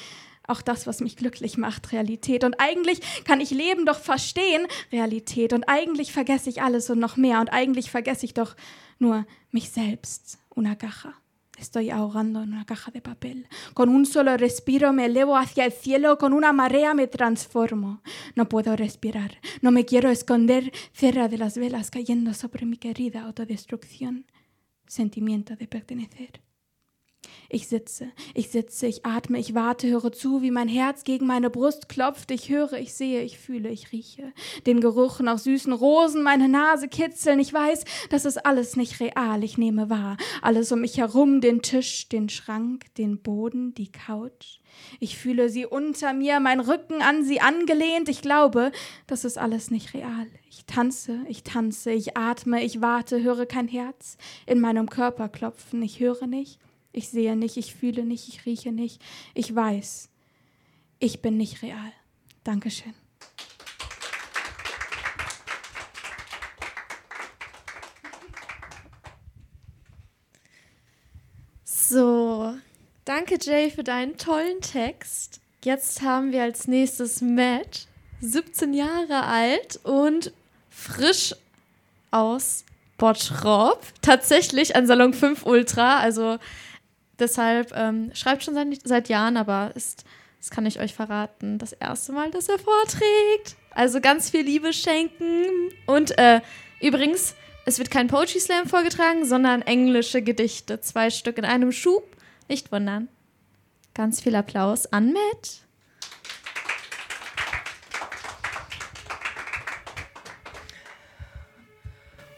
auch 0.48 0.62
das, 0.62 0.88
was 0.88 1.00
mich 1.00 1.16
glücklich 1.16 1.58
macht, 1.58 1.92
Realität. 1.92 2.44
Und 2.44 2.56
eigentlich 2.60 3.00
kann 3.24 3.42
ich 3.42 3.52
Leben 3.52 3.86
doch 3.86 4.00
verstehen, 4.00 4.68
Realität. 4.92 5.54
Und 5.54 5.66
eigentlich 5.68 6.12
vergesse 6.12 6.50
ich 6.50 6.62
alles 6.62 6.90
und 6.90 7.00
noch 7.00 7.18
mehr. 7.18 7.40
Und 7.40 7.50
eigentlich 7.52 7.92
vergesse 7.92 8.26
ich 8.26 8.34
doch 8.34 8.56
nur 9.00 9.26
mich 9.52 9.70
selbst, 9.70 10.40
una 10.56 10.76
caja. 10.76 11.14
Estoy 11.58 11.92
ahogando 11.92 12.42
en 12.42 12.54
una 12.54 12.66
caja 12.66 12.92
de 12.92 13.00
papel. 13.00 13.48
Con 13.74 13.90
un 13.90 14.06
solo 14.06 14.36
respiro 14.38 14.92
me 14.92 15.06
elevo 15.06 15.38
hacia 15.38 15.66
el 15.66 15.72
cielo, 15.72 16.18
con 16.18 16.34
una 16.34 16.52
marea 16.52 16.94
me 16.94 17.08
transformo. 17.08 18.02
No 18.36 18.50
puedo 18.50 18.76
respirar, 18.76 19.38
no 19.62 19.72
me 19.72 19.86
quiero 19.86 20.10
esconder, 20.10 20.74
cerra 20.94 21.28
de 21.28 21.38
las 21.38 21.58
velas 21.58 21.92
cayendo 21.92 22.34
sobre 22.34 22.66
mi 22.66 22.78
querida 22.78 23.22
autodestrucción. 23.22 24.26
Sentimiento 24.88 25.56
de 25.56 25.68
pertenecer. 25.68 26.42
Ich 27.50 27.68
sitze, 27.68 28.12
ich 28.34 28.50
sitze, 28.50 28.88
ich 28.88 29.06
atme, 29.06 29.40
ich 29.40 29.54
warte, 29.54 29.88
höre 29.88 30.12
zu, 30.12 30.42
wie 30.42 30.52
mein 30.52 30.68
Herz 30.68 31.04
gegen 31.04 31.28
meine 31.28 31.50
Brust 31.50 31.88
klopft. 31.88 32.32
Ich 32.32 32.50
höre, 32.50 32.74
ich 32.74 32.94
sehe, 32.94 33.22
ich 33.22 33.38
fühle, 33.38 33.70
ich 33.70 33.92
rieche. 33.92 34.34
Den 34.66 34.82
Geruch 34.82 35.20
nach 35.20 35.38
süßen 35.38 35.74
Rosen, 35.74 36.24
meine 36.24 36.50
Nase 36.50 36.88
kitzeln. 36.88 37.40
Ich 37.40 37.54
weiß, 37.54 37.86
das 38.10 38.26
ist 38.26 38.46
alles 38.46 38.76
nicht 38.76 39.00
real. 39.00 39.44
Ich 39.44 39.58
nehme 39.58 39.90
wahr. 39.90 40.18
Alles 40.42 40.72
um 40.72 40.82
mich 40.82 40.98
herum, 40.98 41.42
den 41.42 41.62
Tisch, 41.62 42.10
den 42.10 42.30
Schrank, 42.30 42.94
den 42.96 43.22
Boden, 43.22 43.74
die 43.76 43.92
Couch. 43.92 44.60
Ich 45.00 45.18
fühle 45.18 45.50
sie 45.50 45.66
unter 45.66 46.14
mir, 46.14 46.40
mein 46.40 46.60
Rücken 46.60 47.02
an 47.02 47.24
sie 47.24 47.40
angelehnt. 47.40 48.10
Ich 48.10 48.22
glaube, 48.22 48.72
das 49.08 49.26
ist 49.26 49.38
alles 49.38 49.70
nicht 49.70 49.94
real. 49.94 50.28
Ich 50.50 50.66
tanze, 50.66 51.20
ich 51.28 51.44
tanze, 51.44 51.92
ich 51.92 52.18
atme, 52.18 52.64
ich 52.64 52.82
warte, 52.82 53.22
höre 53.22 53.46
kein 53.46 53.68
Herz 53.68 54.18
in 54.46 54.60
meinem 54.60 54.90
Körper 54.90 55.30
klopfen. 55.30 55.82
Ich 55.82 56.00
höre 56.00 56.26
nicht. 56.26 56.63
Ich 56.96 57.10
sehe 57.10 57.36
nicht, 57.36 57.58
ich 57.58 57.74
fühle 57.74 58.06
nicht, 58.06 58.28
ich 58.30 58.46
rieche 58.46 58.72
nicht. 58.72 59.02
Ich 59.34 59.54
weiß, 59.54 60.10
ich 61.00 61.22
bin 61.22 61.38
nicht 61.38 61.64
real. 61.64 61.92
Dankeschön. 62.44 62.94
So, 71.64 72.54
danke 73.06 73.40
Jay 73.42 73.72
für 73.72 73.84
deinen 73.84 74.18
tollen 74.18 74.62
Text. 74.62 75.42
Jetzt 75.64 76.04
haben 76.04 76.32
wir 76.32 76.44
als 76.44 76.68
nächstes 76.68 77.22
Matt, 77.22 77.88
17 78.22 78.74
Jahre 78.74 79.24
alt 79.24 79.80
und 79.84 80.32
frisch 80.70 81.34
aus 82.12 82.66
Bottrop. 82.98 83.82
Tatsächlich 84.02 84.76
an 84.76 84.86
Salon 84.86 85.14
5 85.14 85.46
Ultra, 85.46 86.00
also 86.00 86.38
Deshalb 87.20 87.72
ähm, 87.76 88.12
schreibt 88.14 88.44
schon 88.44 88.54
seit, 88.54 88.68
seit 88.84 89.10
Jahren, 89.10 89.38
aber 89.38 89.72
ist, 89.76 90.04
das 90.40 90.50
kann 90.50 90.66
ich 90.66 90.80
euch 90.80 90.94
verraten, 90.94 91.60
das 91.60 91.74
erste 91.74 92.12
Mal, 92.12 92.32
dass 92.32 92.50
er 92.50 92.60
vorträgt. 92.60 93.56
Also 93.72 94.02
ganz 94.02 94.30
viel 94.30 94.44
Liebe 94.44 94.74
schenken. 94.74 95.72
Und 95.86 96.18
äh, 96.18 96.42
übrigens, 96.82 97.36
es 97.66 97.80
wird 97.80 97.92
kein 97.92 98.08
Poetry 98.08 98.40
Slam 98.40 98.68
vorgetragen, 98.68 99.26
sondern 99.26 99.62
englische 99.62 100.22
Gedichte. 100.22 100.82
Zwei 100.82 101.10
Stück 101.10 101.38
in 101.38 101.46
einem 101.46 101.72
Schub. 101.72 102.04
Nicht 102.50 102.72
wundern. 102.72 103.08
Ganz 103.94 104.22
viel 104.22 104.36
Applaus 104.36 104.86
an 104.92 105.14
Matt. 105.14 105.64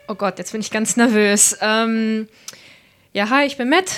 Oh 0.08 0.16
Gott, 0.16 0.38
jetzt 0.38 0.52
bin 0.52 0.62
ich 0.62 0.70
ganz 0.70 0.98
nervös. 0.98 1.58
Ähm, 1.62 2.28
ja, 3.16 3.30
hi, 3.30 3.46
ich 3.46 3.56
bin 3.56 3.70
Matt, 3.70 3.92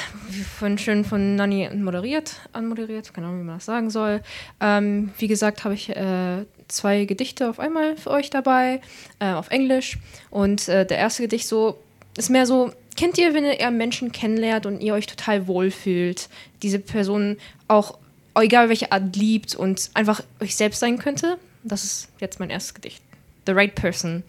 von, 0.60 0.78
schön 0.78 1.04
von 1.04 1.36
Nanny 1.36 1.68
moderiert, 1.74 2.36
anmoderiert, 2.54 3.16
keine 3.16 3.26
Ahnung, 3.26 3.40
wie 3.40 3.46
man 3.46 3.56
das 3.56 3.66
sagen 3.66 3.90
soll. 3.90 4.22
Ähm, 4.62 5.10
wie 5.18 5.28
gesagt, 5.28 5.64
habe 5.64 5.74
ich 5.74 5.90
äh, 5.90 6.46
zwei 6.68 7.06
Gedichte 7.06 7.50
auf 7.50 7.60
einmal 7.60 7.98
für 7.98 8.12
euch 8.12 8.30
dabei, 8.30 8.80
äh, 9.18 9.32
auf 9.32 9.50
Englisch. 9.50 9.98
Und 10.30 10.70
äh, 10.70 10.86
der 10.86 11.00
erste 11.00 11.24
Gedicht 11.24 11.48
so 11.48 11.80
ist 12.16 12.30
mehr 12.30 12.46
so, 12.46 12.72
kennt 12.96 13.18
ihr, 13.18 13.34
wenn 13.34 13.44
ihr 13.44 13.72
Menschen 13.72 14.12
kennenlernt 14.12 14.68
und 14.68 14.82
ihr 14.82 14.94
euch 14.94 15.08
total 15.08 15.48
wohlfühlt, 15.48 16.30
diese 16.62 16.78
Person 16.78 17.38
auch, 17.68 17.98
egal 18.36 18.70
welche 18.70 18.92
Art, 18.92 19.16
liebt 19.16 19.56
und 19.56 19.90
einfach 19.96 20.22
euch 20.42 20.56
selbst 20.56 20.80
sein 20.80 21.00
könnte? 21.00 21.40
Das 21.64 21.84
ist 21.84 22.10
jetzt 22.20 22.40
mein 22.40 22.52
erstes 22.52 22.76
Gedicht. 22.76 23.02
The 23.48 23.54
Right 23.54 23.74
Person. 23.74 24.22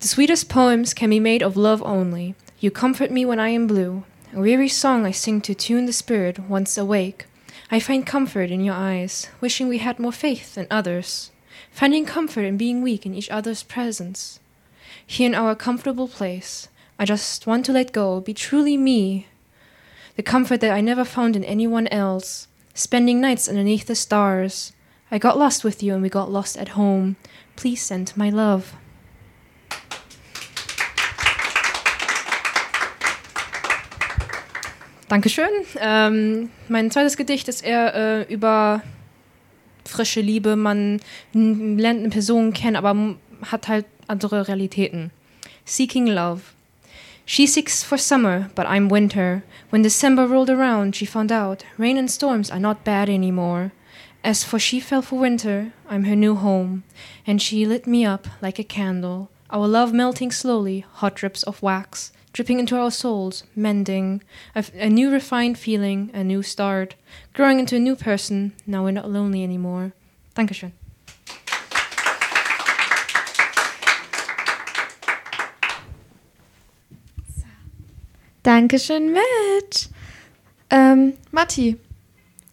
The 0.00 0.08
sweetest 0.08 0.50
poems 0.50 0.94
can 0.94 1.08
be 1.08 1.22
made 1.22 1.42
of 1.42 1.56
love 1.56 1.82
only. 1.82 2.34
You 2.60 2.72
comfort 2.72 3.12
me 3.12 3.24
when 3.24 3.38
I 3.38 3.50
am 3.50 3.68
blue. 3.68 4.02
A 4.34 4.40
weary 4.40 4.68
song 4.68 5.06
I 5.06 5.12
sing 5.12 5.40
to 5.42 5.54
tune 5.54 5.86
the 5.86 5.92
spirit 5.92 6.40
once 6.40 6.76
awake. 6.76 7.26
I 7.70 7.78
find 7.78 8.04
comfort 8.04 8.50
in 8.50 8.64
your 8.64 8.74
eyes, 8.74 9.28
wishing 9.40 9.68
we 9.68 9.78
had 9.78 10.00
more 10.00 10.10
faith 10.10 10.56
than 10.56 10.66
others, 10.68 11.30
finding 11.70 12.04
comfort 12.04 12.42
in 12.42 12.56
being 12.56 12.82
weak 12.82 13.06
in 13.06 13.14
each 13.14 13.30
other's 13.30 13.62
presence. 13.62 14.40
Here 15.06 15.26
in 15.26 15.36
our 15.36 15.54
comfortable 15.54 16.08
place, 16.08 16.66
I 16.98 17.04
just 17.04 17.46
want 17.46 17.64
to 17.66 17.72
let 17.72 17.92
go, 17.92 18.18
be 18.18 18.34
truly 18.34 18.76
me. 18.76 19.28
The 20.16 20.24
comfort 20.24 20.60
that 20.60 20.72
I 20.72 20.80
never 20.80 21.04
found 21.04 21.36
in 21.36 21.44
anyone 21.44 21.86
else, 21.88 22.48
spending 22.74 23.20
nights 23.20 23.48
underneath 23.48 23.86
the 23.86 23.94
stars. 23.94 24.72
I 25.12 25.18
got 25.18 25.38
lost 25.38 25.62
with 25.62 25.80
you 25.80 25.94
and 25.94 26.02
we 26.02 26.08
got 26.08 26.32
lost 26.32 26.56
at 26.56 26.70
home. 26.70 27.14
Please 27.54 27.82
send 27.82 28.16
my 28.16 28.30
love. 28.30 28.74
Dankeschön. 35.08 35.48
Ähm, 35.80 36.50
mein 36.68 36.90
zweites 36.90 37.16
Gedicht 37.16 37.48
ist 37.48 37.64
eher 37.64 37.94
äh, 37.94 38.32
über 38.32 38.82
frische 39.86 40.20
Liebe. 40.20 40.54
Man 40.54 41.00
lernt 41.32 42.00
eine 42.00 42.10
Person 42.10 42.52
kennen, 42.52 42.76
aber 42.76 43.16
hat 43.50 43.68
halt 43.68 43.86
andere 44.06 44.46
Realitäten. 44.48 45.10
Seeking 45.64 46.06
Love. 46.06 46.42
She 47.24 47.46
seeks 47.46 47.82
for 47.82 47.98
summer, 47.98 48.50
but 48.54 48.66
I'm 48.66 48.90
winter. 48.90 49.42
When 49.70 49.82
December 49.82 50.26
rolled 50.26 50.50
around, 50.50 50.96
she 50.96 51.06
found 51.06 51.30
out 51.30 51.64
rain 51.78 51.98
and 51.98 52.10
storms 52.10 52.50
are 52.50 52.60
not 52.60 52.84
bad 52.84 53.08
anymore. 53.08 53.70
As 54.22 54.44
for 54.44 54.58
she 54.58 54.80
fell 54.80 55.02
for 55.02 55.18
winter, 55.18 55.72
I'm 55.88 56.04
her 56.04 56.16
new 56.16 56.34
home, 56.34 56.84
and 57.26 57.40
she 57.40 57.66
lit 57.66 57.86
me 57.86 58.04
up 58.04 58.26
like 58.42 58.58
a 58.58 58.64
candle. 58.64 59.28
Our 59.50 59.68
love 59.68 59.92
melting 59.92 60.32
slowly, 60.32 60.84
hot 61.00 61.14
drips 61.14 61.42
of 61.42 61.62
wax, 61.62 62.12
dripping 62.32 62.58
into 62.58 62.76
our 62.76 62.90
souls, 62.90 63.44
mending. 63.54 64.22
A, 64.54 64.64
a 64.74 64.88
new 64.88 65.10
refined 65.10 65.58
feeling, 65.58 66.10
a 66.14 66.22
new 66.22 66.42
start. 66.42 66.94
Growing 67.34 67.58
into 67.58 67.76
a 67.76 67.80
new 67.80 67.96
person, 67.96 68.52
now 68.66 68.84
we're 68.84 68.92
not 68.92 69.10
lonely 69.10 69.42
anymore. 69.42 69.92
Dankeschön. 70.34 70.72
Dankeschön, 78.42 79.12
Matt. 79.12 79.90
Ähm, 80.70 81.14
Matti, 81.32 81.76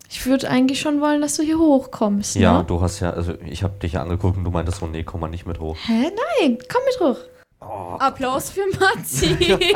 ich 0.09 0.25
würde 0.25 0.49
eigentlich 0.49 0.79
schon 0.79 0.99
wollen, 1.01 1.21
dass 1.21 1.35
du 1.35 1.43
hier 1.43 1.59
hochkommst. 1.59 2.35
Ja, 2.35 2.59
ne? 2.59 2.63
du 2.65 2.81
hast 2.81 2.99
ja, 2.99 3.11
also 3.11 3.33
ich 3.45 3.63
habe 3.63 3.77
dich 3.79 3.93
ja 3.93 4.01
angeguckt 4.01 4.37
und 4.37 4.43
du 4.43 4.51
meintest 4.51 4.79
so, 4.79 4.87
nee, 4.87 5.03
komm 5.03 5.21
mal 5.21 5.29
nicht 5.29 5.45
mit 5.45 5.59
hoch. 5.59 5.77
Hä? 5.85 6.11
Nein, 6.39 6.57
komm 6.69 6.81
mit 6.85 6.99
hoch. 6.99 7.19
Oh, 7.67 7.95
Applaus 7.99 8.49
für 8.51 8.61
Matti. 8.79 9.73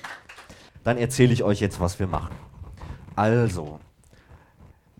Dann 0.84 0.98
erzähle 0.98 1.32
ich 1.32 1.42
euch 1.42 1.60
jetzt, 1.60 1.80
was 1.80 1.98
wir 1.98 2.06
machen. 2.06 2.34
Also, 3.16 3.80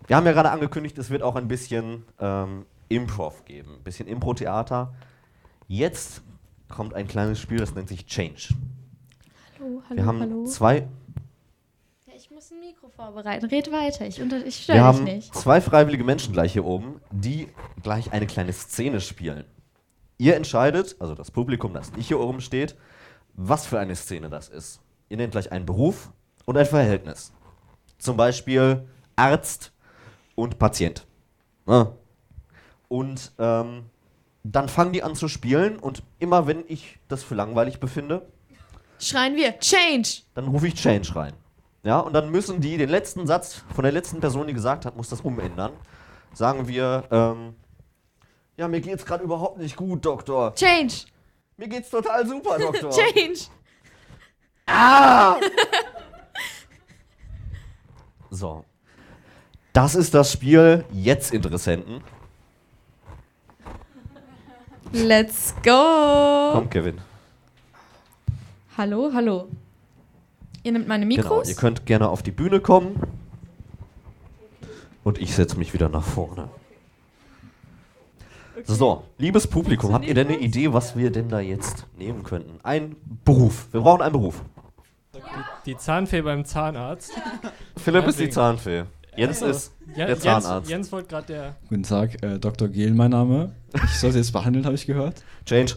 wir 0.07 0.15
haben 0.15 0.25
ja 0.25 0.33
gerade 0.33 0.51
angekündigt, 0.51 0.97
es 0.97 1.09
wird 1.09 1.21
auch 1.23 1.35
ein 1.35 1.47
bisschen 1.47 2.03
ähm, 2.19 2.65
Improv 2.89 3.45
geben, 3.45 3.75
ein 3.75 3.83
bisschen 3.83 4.07
Impro-Theater. 4.07 4.93
Jetzt 5.67 6.21
kommt 6.69 6.93
ein 6.93 7.07
kleines 7.07 7.39
Spiel, 7.39 7.57
das 7.59 7.73
nennt 7.75 7.87
sich 7.87 8.05
Change. 8.05 8.49
hallo, 9.59 9.81
hallo, 9.87 9.95
Wir 9.97 10.05
haben 10.05 10.19
hallo. 10.19 10.45
zwei, 10.45 10.87
Ja, 12.05 12.13
ich 12.15 12.29
muss 12.31 12.51
ein 12.51 12.59
Mikro 12.59 12.89
vorbereiten. 12.89 13.45
Red 13.45 13.71
weiter. 13.71 14.05
Ich, 14.07 14.21
unter 14.21 14.45
ich 14.45 14.63
störe 14.63 14.77
wir 14.77 14.83
dich 14.83 14.95
haben 14.97 15.03
nicht. 15.05 15.35
zwei 15.35 15.61
freiwillige 15.61 16.03
Menschen 16.03 16.33
gleich 16.33 16.53
hier 16.53 16.65
oben, 16.65 16.99
die 17.11 17.47
gleich 17.83 18.11
eine 18.11 18.27
kleine 18.27 18.51
Szene 18.51 18.99
spielen. 18.99 19.45
Ihr 20.17 20.35
entscheidet, 20.35 20.95
also 20.99 21.13
das 21.15 21.31
Publikum, 21.31 21.73
das 21.73 21.93
nicht 21.93 22.07
hier 22.07 22.19
oben 22.19 22.41
steht, 22.41 22.75
was 23.33 23.67
für 23.67 23.79
eine 23.79 23.95
Szene 23.95 24.29
das 24.29 24.49
ist. 24.49 24.81
Ihr 25.09 25.17
nennt 25.17 25.31
gleich 25.31 25.51
einen 25.51 25.65
Beruf 25.65 26.11
und 26.45 26.57
ein 26.57 26.65
Verhältnis. 26.65 27.31
Zum 27.99 28.17
Beispiel 28.17 28.87
Arzt 29.15 29.71
und 30.35 30.57
Patient. 30.59 31.05
Ja. 31.67 31.93
Und 32.87 33.31
ähm, 33.37 33.85
dann 34.43 34.69
fangen 34.69 34.93
die 34.93 35.03
an 35.03 35.15
zu 35.15 35.27
spielen 35.27 35.77
und 35.77 36.03
immer 36.19 36.47
wenn 36.47 36.63
ich 36.67 36.99
das 37.07 37.23
für 37.23 37.35
langweilig 37.35 37.79
befinde, 37.79 38.27
Schreien 38.99 39.35
wir 39.35 39.59
Change. 39.59 40.21
dann 40.33 40.47
rufe 40.47 40.67
ich 40.67 40.73
Change 40.73 41.15
rein. 41.15 41.33
Ja, 41.83 41.99
und 41.99 42.13
dann 42.13 42.31
müssen 42.31 42.59
die 42.59 42.77
den 42.77 42.89
letzten 42.89 43.27
Satz 43.27 43.63
von 43.75 43.83
der 43.83 43.91
letzten 43.91 44.19
Person, 44.19 44.47
die 44.47 44.53
gesagt 44.53 44.85
hat, 44.85 44.97
muss 44.97 45.09
das 45.09 45.21
umändern. 45.21 45.71
Sagen 46.33 46.67
wir, 46.67 47.03
ähm, 47.11 47.55
ja, 48.57 48.67
mir 48.67 48.81
geht's 48.81 49.05
gerade 49.05 49.23
überhaupt 49.23 49.57
nicht 49.59 49.75
gut, 49.75 50.03
Doktor. 50.05 50.53
Change. 50.55 50.93
Mir 51.57 51.67
geht's 51.67 51.89
total 51.89 52.27
super, 52.27 52.57
Doktor. 52.59 52.89
Change. 52.91 53.39
So. 58.29 58.63
Das 59.73 59.95
ist 59.95 60.13
das 60.13 60.31
Spiel 60.31 60.85
jetzt 60.91 61.33
Interessenten. 61.33 62.01
Let's 64.91 65.53
go. 65.63 66.51
Komm, 66.53 66.69
Kevin. 66.69 66.99
Hallo, 68.77 69.11
hallo. 69.13 69.49
Ihr 70.63 70.71
nehmt 70.71 70.87
meine 70.87 71.05
Genau, 71.07 71.21
Mikros? 71.21 71.49
ihr 71.49 71.55
könnt 71.55 71.85
gerne 71.85 72.09
auf 72.09 72.23
die 72.23 72.31
Bühne 72.31 72.59
kommen. 72.59 72.99
Und 75.03 75.19
ich 75.19 75.35
setze 75.35 75.57
mich 75.57 75.73
wieder 75.73 75.89
nach 75.89 76.03
vorne. 76.03 76.49
So, 78.65 79.03
liebes 79.17 79.47
Publikum, 79.47 79.93
habt 79.93 80.05
ihr 80.05 80.13
denn 80.13 80.27
eine 80.27 80.37
Idee, 80.39 80.73
was 80.73 80.95
wir 80.97 81.11
denn 81.11 81.29
da 81.29 81.39
jetzt 81.39 81.85
nehmen 81.97 82.23
könnten? 82.23 82.59
Ein 82.63 82.95
Beruf. 83.23 83.67
Wir 83.71 83.81
brauchen 83.81 84.01
einen 84.01 84.13
Beruf. 84.13 84.41
Die 85.65 85.77
Zahnfee 85.77 86.21
beim 86.21 86.45
Zahnarzt. 86.45 87.11
Philipp 87.77 88.07
ist 88.07 88.19
die. 88.19 88.29
Zahnfee. 88.29 88.83
Jens 89.15 89.41
Also, 89.41 89.55
ist 89.55 89.71
Ja- 89.95 90.05
der 90.05 90.19
Zahnarzt. 90.19 90.69
Jens, 90.69 90.69
Jens 90.69 90.91
wollte 90.91 91.07
gerade 91.09 91.27
der. 91.27 91.55
Guten 91.69 91.83
Tag, 91.83 92.23
äh, 92.23 92.39
Dr. 92.39 92.67
Gehl, 92.67 92.93
mein 92.93 93.11
Name. 93.11 93.53
Ich 93.83 93.99
soll 93.99 94.11
Sie 94.11 94.19
jetzt 94.19 94.31
behandeln, 94.31 94.65
habe 94.65 94.75
ich 94.75 94.85
gehört. 94.85 95.23
Change. 95.45 95.75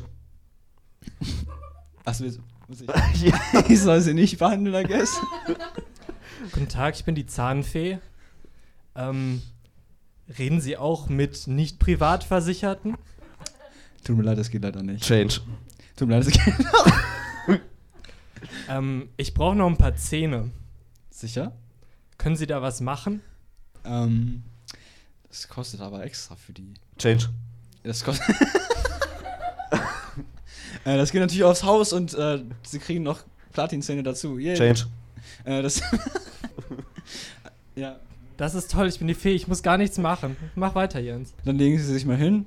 Achso, 2.05 2.25
jetzt 2.25 2.41
muss 2.69 2.81
ich. 2.83 2.89
Ich 3.71 3.81
soll 3.81 4.01
Sie 4.01 4.15
nicht 4.15 4.39
behandeln, 4.39 4.75
I 4.85 4.87
guess. 4.87 5.21
Guten 6.53 6.69
Tag, 6.69 6.95
ich 6.97 7.05
bin 7.05 7.15
die 7.15 7.27
Zahnfee. 7.27 7.99
Ähm, 8.95 9.41
reden 10.39 10.61
Sie 10.61 10.77
auch 10.77 11.09
mit 11.09 11.47
nicht 11.47 11.79
Privatversicherten? 11.79 12.97
Tut 14.05 14.17
mir 14.17 14.23
leid, 14.23 14.39
das 14.39 14.51
geht 14.51 14.63
leider 14.63 14.83
nicht. 14.83 15.05
Change. 15.05 15.41
Tut 15.97 16.09
mir 16.09 16.19
leid, 16.19 16.27
das 16.27 16.33
geht 16.33 16.55
Ähm, 18.69 19.09
ich 19.17 19.35
brauche 19.35 19.57
noch 19.57 19.67
ein 19.67 19.77
paar 19.77 19.97
Zähne. 19.97 20.51
Sicher? 21.11 21.53
Können 22.19 22.37
Sie 22.37 22.47
da 22.47 22.63
was 22.63 22.81
machen? 22.81 23.21
Ähm, 23.85 24.45
das 25.29 25.49
kostet 25.49 25.81
aber 25.81 26.05
extra 26.05 26.37
für 26.37 26.53
die. 26.53 26.75
Change. 26.99 27.29
Das 27.83 28.05
kostet. 28.05 28.29
äh, 30.85 30.97
das 30.97 31.11
geht 31.11 31.21
natürlich 31.21 31.45
aufs 31.45 31.65
Haus 31.65 31.93
und 31.93 32.15
äh, 32.15 32.43
Sie 32.63 32.79
kriegen 32.79 33.03
noch 33.03 33.25
Platinzähne 33.53 34.03
dazu. 34.03 34.39
Yay. 34.39 34.57
Change. 34.57 34.87
Äh, 35.45 35.63
das. 35.63 35.83
ja. 37.75 37.99
Das 38.41 38.55
ist 38.55 38.71
toll, 38.71 38.89
ich 38.89 38.99
bin 38.99 39.07
die 39.07 39.13
Fee, 39.13 39.35
ich 39.35 39.49
muss 39.49 39.63
gar 39.63 39.77
nichts 39.77 39.99
machen. 39.99 40.35
Mach 40.55 40.75
weiter, 40.75 40.99
Jens. 40.99 41.35
Dann 41.45 41.57
legen 41.59 41.77
Sie 41.77 41.85
sich 41.85 42.07
mal 42.07 42.17
hin. 42.17 42.47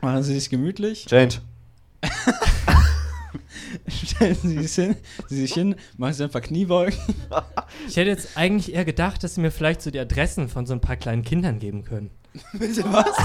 Machen 0.00 0.24
Sie 0.24 0.34
sich 0.34 0.50
gemütlich. 0.50 1.06
Change. 1.06 1.36
Stellen 3.88 4.36
Sie 4.42 4.58
sich 4.60 4.74
hin. 4.74 4.96
Sie 5.28 5.36
sich 5.36 5.54
hin. 5.54 5.76
Machen 5.98 6.14
Sie 6.14 6.24
ein 6.24 6.30
paar 6.30 6.40
Kniebeugen. 6.40 6.98
Ich 7.86 7.96
hätte 7.96 8.10
jetzt 8.10 8.36
eigentlich 8.36 8.74
eher 8.74 8.84
gedacht, 8.84 9.22
dass 9.22 9.36
Sie 9.36 9.40
mir 9.40 9.52
vielleicht 9.52 9.82
so 9.82 9.92
die 9.92 10.00
Adressen 10.00 10.48
von 10.48 10.66
so 10.66 10.72
ein 10.72 10.80
paar 10.80 10.96
kleinen 10.96 11.22
Kindern 11.22 11.60
geben 11.60 11.84
können. 11.84 12.10
Bitte 12.54 12.82
was? 12.92 13.16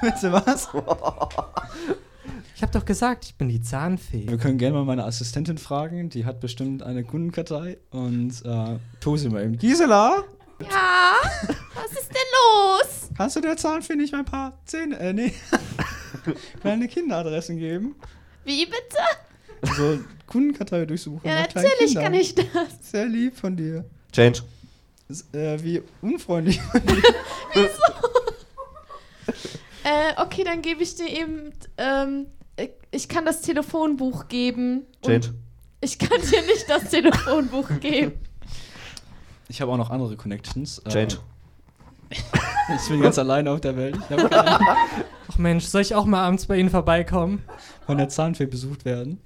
Bitte 0.00 0.32
was? 0.32 0.70
Ich 2.56 2.62
habe 2.62 2.72
doch 2.72 2.86
gesagt, 2.86 3.26
ich 3.26 3.34
bin 3.34 3.50
die 3.50 3.60
Zahnfee. 3.60 4.26
Wir 4.28 4.38
können 4.38 4.56
gerne 4.56 4.76
mal 4.78 4.84
meine 4.86 5.04
Assistentin 5.04 5.58
fragen. 5.58 6.08
Die 6.08 6.24
hat 6.24 6.40
bestimmt 6.40 6.82
eine 6.82 7.04
Kundenkartei. 7.04 7.76
Und 7.90 8.32
äh, 8.46 8.78
tu 8.98 9.18
sie 9.18 9.28
mal 9.28 9.44
eben. 9.44 9.58
Gisela, 9.58 10.24
Ja, 10.62 11.16
was 11.74 11.92
ist 11.92 12.08
denn 12.08 12.16
los? 12.32 13.10
kannst 13.14 13.36
du 13.36 13.40
der 13.42 13.58
Zahnfee 13.58 13.94
nicht 13.94 14.12
mal 14.12 14.20
ein 14.20 14.24
paar 14.24 14.58
Zähne, 14.64 14.98
äh, 14.98 15.12
nee, 15.12 15.34
kleine 16.62 16.88
Kinderadressen 16.88 17.58
geben? 17.58 17.94
Wie 18.44 18.64
bitte? 18.64 19.74
So 19.76 19.98
Kundenkartei 20.26 20.86
durchsuchen. 20.86 21.20
Ja, 21.28 21.42
natürlich 21.54 21.94
kann 21.94 22.14
ich 22.14 22.34
das. 22.34 22.46
Sehr 22.90 23.04
lieb 23.06 23.36
von 23.36 23.54
dir. 23.56 23.84
Change. 24.12 24.40
S- 25.10 25.26
Äh, 25.34 25.62
wie 25.62 25.82
unfreundlich 26.00 26.60
von 26.62 26.80
dir. 26.86 27.02
Äh, 29.84 30.20
okay, 30.20 30.42
dann 30.42 30.62
gebe 30.62 30.82
ich 30.82 30.96
dir 30.96 31.08
eben, 31.08 31.52
ähm, 31.78 32.26
ich- 32.90 33.08
kann 33.08 33.24
das 33.24 33.42
Telefonbuch 33.42 34.28
geben. 34.28 34.82
Und 35.04 35.10
Change. 35.10 35.34
Ich 35.80 35.98
kann 35.98 36.20
dir 36.20 36.42
nicht 36.42 36.64
das 36.68 36.90
Telefonbuch 36.90 37.68
geben. 37.80 38.12
Ich 39.48 39.60
habe 39.60 39.70
auch 39.72 39.76
noch 39.76 39.90
andere 39.90 40.16
Connections. 40.16 40.78
Äh, 40.80 40.88
Change. 40.90 41.16
Ich 42.82 42.88
bin 42.88 43.00
ganz 43.00 43.16
alleine 43.16 43.52
auf 43.52 43.60
der 43.60 43.76
Welt. 43.76 43.96
Ach 44.10 45.38
Mensch, 45.38 45.66
soll 45.66 45.82
ich 45.82 45.94
auch 45.94 46.04
mal 46.04 46.24
abends 46.24 46.46
bei 46.46 46.56
Ihnen 46.58 46.68
vorbeikommen? 46.70 47.44
von 47.86 47.96
der 47.96 48.08
Zahnfee 48.08 48.46
besucht 48.46 48.84
werden. 48.84 49.20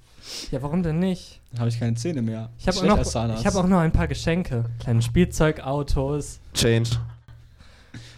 Ja, 0.50 0.60
warum 0.60 0.82
denn 0.82 0.98
nicht? 0.98 1.40
Dann 1.52 1.60
habe 1.60 1.70
ich 1.70 1.78
keine 1.80 1.94
Zähne 1.94 2.20
mehr. 2.20 2.50
Ich 2.58 2.68
habe 2.68 2.76
auch, 2.78 2.82
noch- 2.84 3.34
ich 3.40 3.46
hab 3.46 3.54
auch 3.54 3.66
noch 3.66 3.78
ein 3.78 3.92
paar 3.92 4.08
Geschenke. 4.08 4.66
Kleine 4.80 5.00
Spielzeugautos 5.00 6.40
Change. 6.52 6.90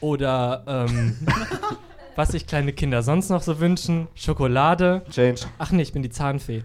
oder 0.00 0.64
ähm, 0.66 1.16
was 2.16 2.31
sich 2.31 2.47
kleine 2.47 2.73
Kinder 2.73 3.02
sonst 3.02 3.31
noch 3.31 3.42
so 3.42 3.61
wünschen. 3.61 4.09
Schokolade. 4.14 5.02
Change. 5.11 5.42
Ach 5.59 5.71
nee, 5.71 5.83
ich 5.83 5.92
bin 5.92 6.02
die 6.02 6.11
Zahnfee. 6.11 6.62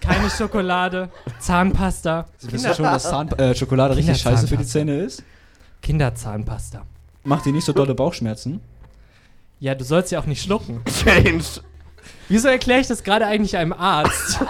Keine 0.00 0.28
Schokolade, 0.30 1.10
Zahnpasta, 1.38 2.26
Sie 2.38 2.50
wissen 2.50 2.74
schon, 2.74 2.86
dass 2.86 3.04
Zahn 3.04 3.28
äh, 3.38 3.54
Schokolade 3.54 3.96
richtig 3.96 4.18
scheiße 4.18 4.48
für 4.48 4.56
die 4.56 4.64
Kinderzahnpasta. 4.64 4.78
Zähne 4.80 5.00
ist. 5.00 5.22
Kinderzahnpasta. 5.80 6.82
Macht 7.22 7.46
die 7.46 7.52
nicht 7.52 7.64
so 7.64 7.72
dolle 7.72 7.94
Bauchschmerzen? 7.94 8.60
Ja, 9.60 9.76
du 9.76 9.84
sollst 9.84 10.10
ja 10.10 10.18
auch 10.18 10.26
nicht 10.26 10.42
schlucken. 10.42 10.82
Change. 11.04 11.44
Wieso 12.28 12.48
erkläre 12.48 12.80
ich 12.80 12.88
das 12.88 13.04
gerade 13.04 13.26
eigentlich 13.26 13.56
einem 13.56 13.72
Arzt? 13.72 14.40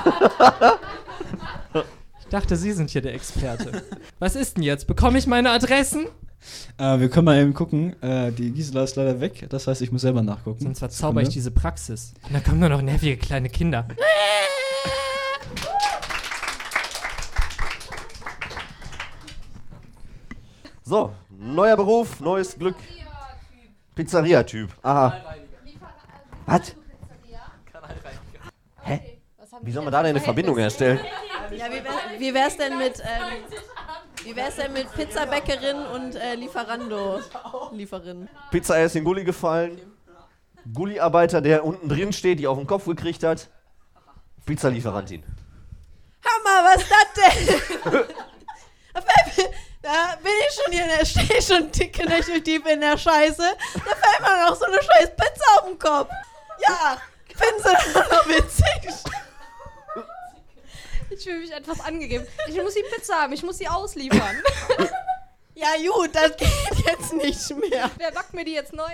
Ich 2.20 2.28
dachte, 2.30 2.56
Sie 2.56 2.72
sind 2.72 2.88
hier 2.88 3.02
der 3.02 3.12
Experte. 3.12 3.82
Was 4.18 4.36
ist 4.36 4.56
denn 4.56 4.62
jetzt? 4.62 4.86
Bekomme 4.86 5.18
ich 5.18 5.26
meine 5.26 5.50
Adressen? 5.50 6.06
Äh, 6.78 6.98
wir 6.98 7.08
können 7.08 7.26
mal 7.26 7.38
eben 7.38 7.54
gucken. 7.54 8.00
Äh, 8.02 8.32
die 8.32 8.52
Gisela 8.52 8.84
ist 8.84 8.96
leider 8.96 9.20
weg. 9.20 9.46
Das 9.48 9.66
heißt, 9.66 9.82
ich 9.82 9.92
muss 9.92 10.02
selber 10.02 10.22
nachgucken. 10.22 10.60
Sonst 10.62 10.78
verzauber 10.80 11.22
ich 11.22 11.28
diese 11.28 11.50
Praxis. 11.50 12.14
Und 12.26 12.34
dann 12.34 12.44
kommen 12.44 12.60
nur 12.60 12.68
noch 12.68 12.82
nervige 12.82 13.16
kleine 13.16 13.48
Kinder. 13.48 13.86
So, 20.84 21.12
neuer 21.30 21.76
Beruf, 21.76 22.20
neues 22.20 22.58
Glück. 22.58 22.76
Pizzeria-Typ. 23.94 24.70
Aha. 24.82 25.22
Was? 26.46 26.74
Hä? 28.82 29.18
Wie 29.62 29.70
soll 29.70 29.84
man 29.84 29.92
da 29.92 30.02
denn 30.02 30.10
eine 30.10 30.20
Verbindung 30.20 30.58
herstellen? 30.58 30.98
Ja, 31.56 31.66
wie, 31.66 31.84
wär, 31.84 32.18
wie 32.18 32.34
wär's 32.34 32.56
denn 32.56 32.78
mit, 32.78 32.98
ähm, 33.00 33.44
wie 34.24 34.36
wär's 34.36 34.56
denn 34.56 34.72
mit 34.72 34.92
Pizzabäckerin 34.92 35.76
und 35.86 36.14
äh, 36.14 36.34
Lieferando-Lieferin? 36.34 38.28
Pizza 38.50 38.82
ist 38.82 38.96
in 38.96 39.04
Gully 39.04 39.24
gefallen. 39.24 39.80
Gully-Arbeiter, 40.72 41.40
der 41.40 41.64
unten 41.64 41.88
drin 41.88 42.12
steht, 42.12 42.38
die 42.38 42.46
auf 42.46 42.56
den 42.58 42.66
Kopf 42.66 42.84
gekriegt 42.84 43.22
hat. 43.24 43.48
Pizzalieferantin. 44.46 45.24
Hammer, 46.24 46.68
was 46.68 46.82
ist 46.82 46.90
das 46.90 47.06
denn? 47.16 48.04
da 49.82 50.16
bin 50.22 50.32
ich 50.48 50.54
schon 50.54 50.72
hier, 50.72 50.86
da 50.86 51.04
stehe 51.04 51.38
ich 51.38 51.46
schon 51.46 51.70
dicke 51.72 52.06
Nächte 52.08 52.40
tief 52.42 52.64
in 52.66 52.80
der 52.80 52.96
Scheiße. 52.96 53.42
Da 53.74 53.80
fällt 53.80 54.20
mir 54.20 54.48
noch 54.48 54.56
so 54.56 54.64
eine 54.66 54.82
scheiß 54.82 55.10
Pizza 55.16 55.60
auf 55.60 55.66
den 55.68 55.78
Kopf. 55.78 56.10
Ja, 56.68 56.98
finden 57.26 57.62
Sie 57.62 57.94
das 57.94 58.10
noch 58.10 58.28
witzig? 58.28 59.11
Ich 61.22 61.28
fühle 61.28 61.38
mich 61.38 61.52
etwas 61.52 61.78
angegeben. 61.78 62.26
Ich 62.48 62.60
muss 62.60 62.74
die 62.74 62.82
Pizza 62.92 63.14
haben, 63.14 63.32
ich 63.32 63.44
muss 63.44 63.58
sie 63.58 63.68
ausliefern. 63.68 64.42
Ja 65.54 65.68
gut, 65.76 66.10
das 66.14 66.34
geht 66.38 66.86
jetzt 66.86 67.12
nicht 67.12 67.50
mehr. 67.56 67.90
Wer 67.98 68.10
backt 68.10 68.32
mir 68.32 68.42
die 68.42 68.54
jetzt 68.54 68.72
neu? 68.72 68.90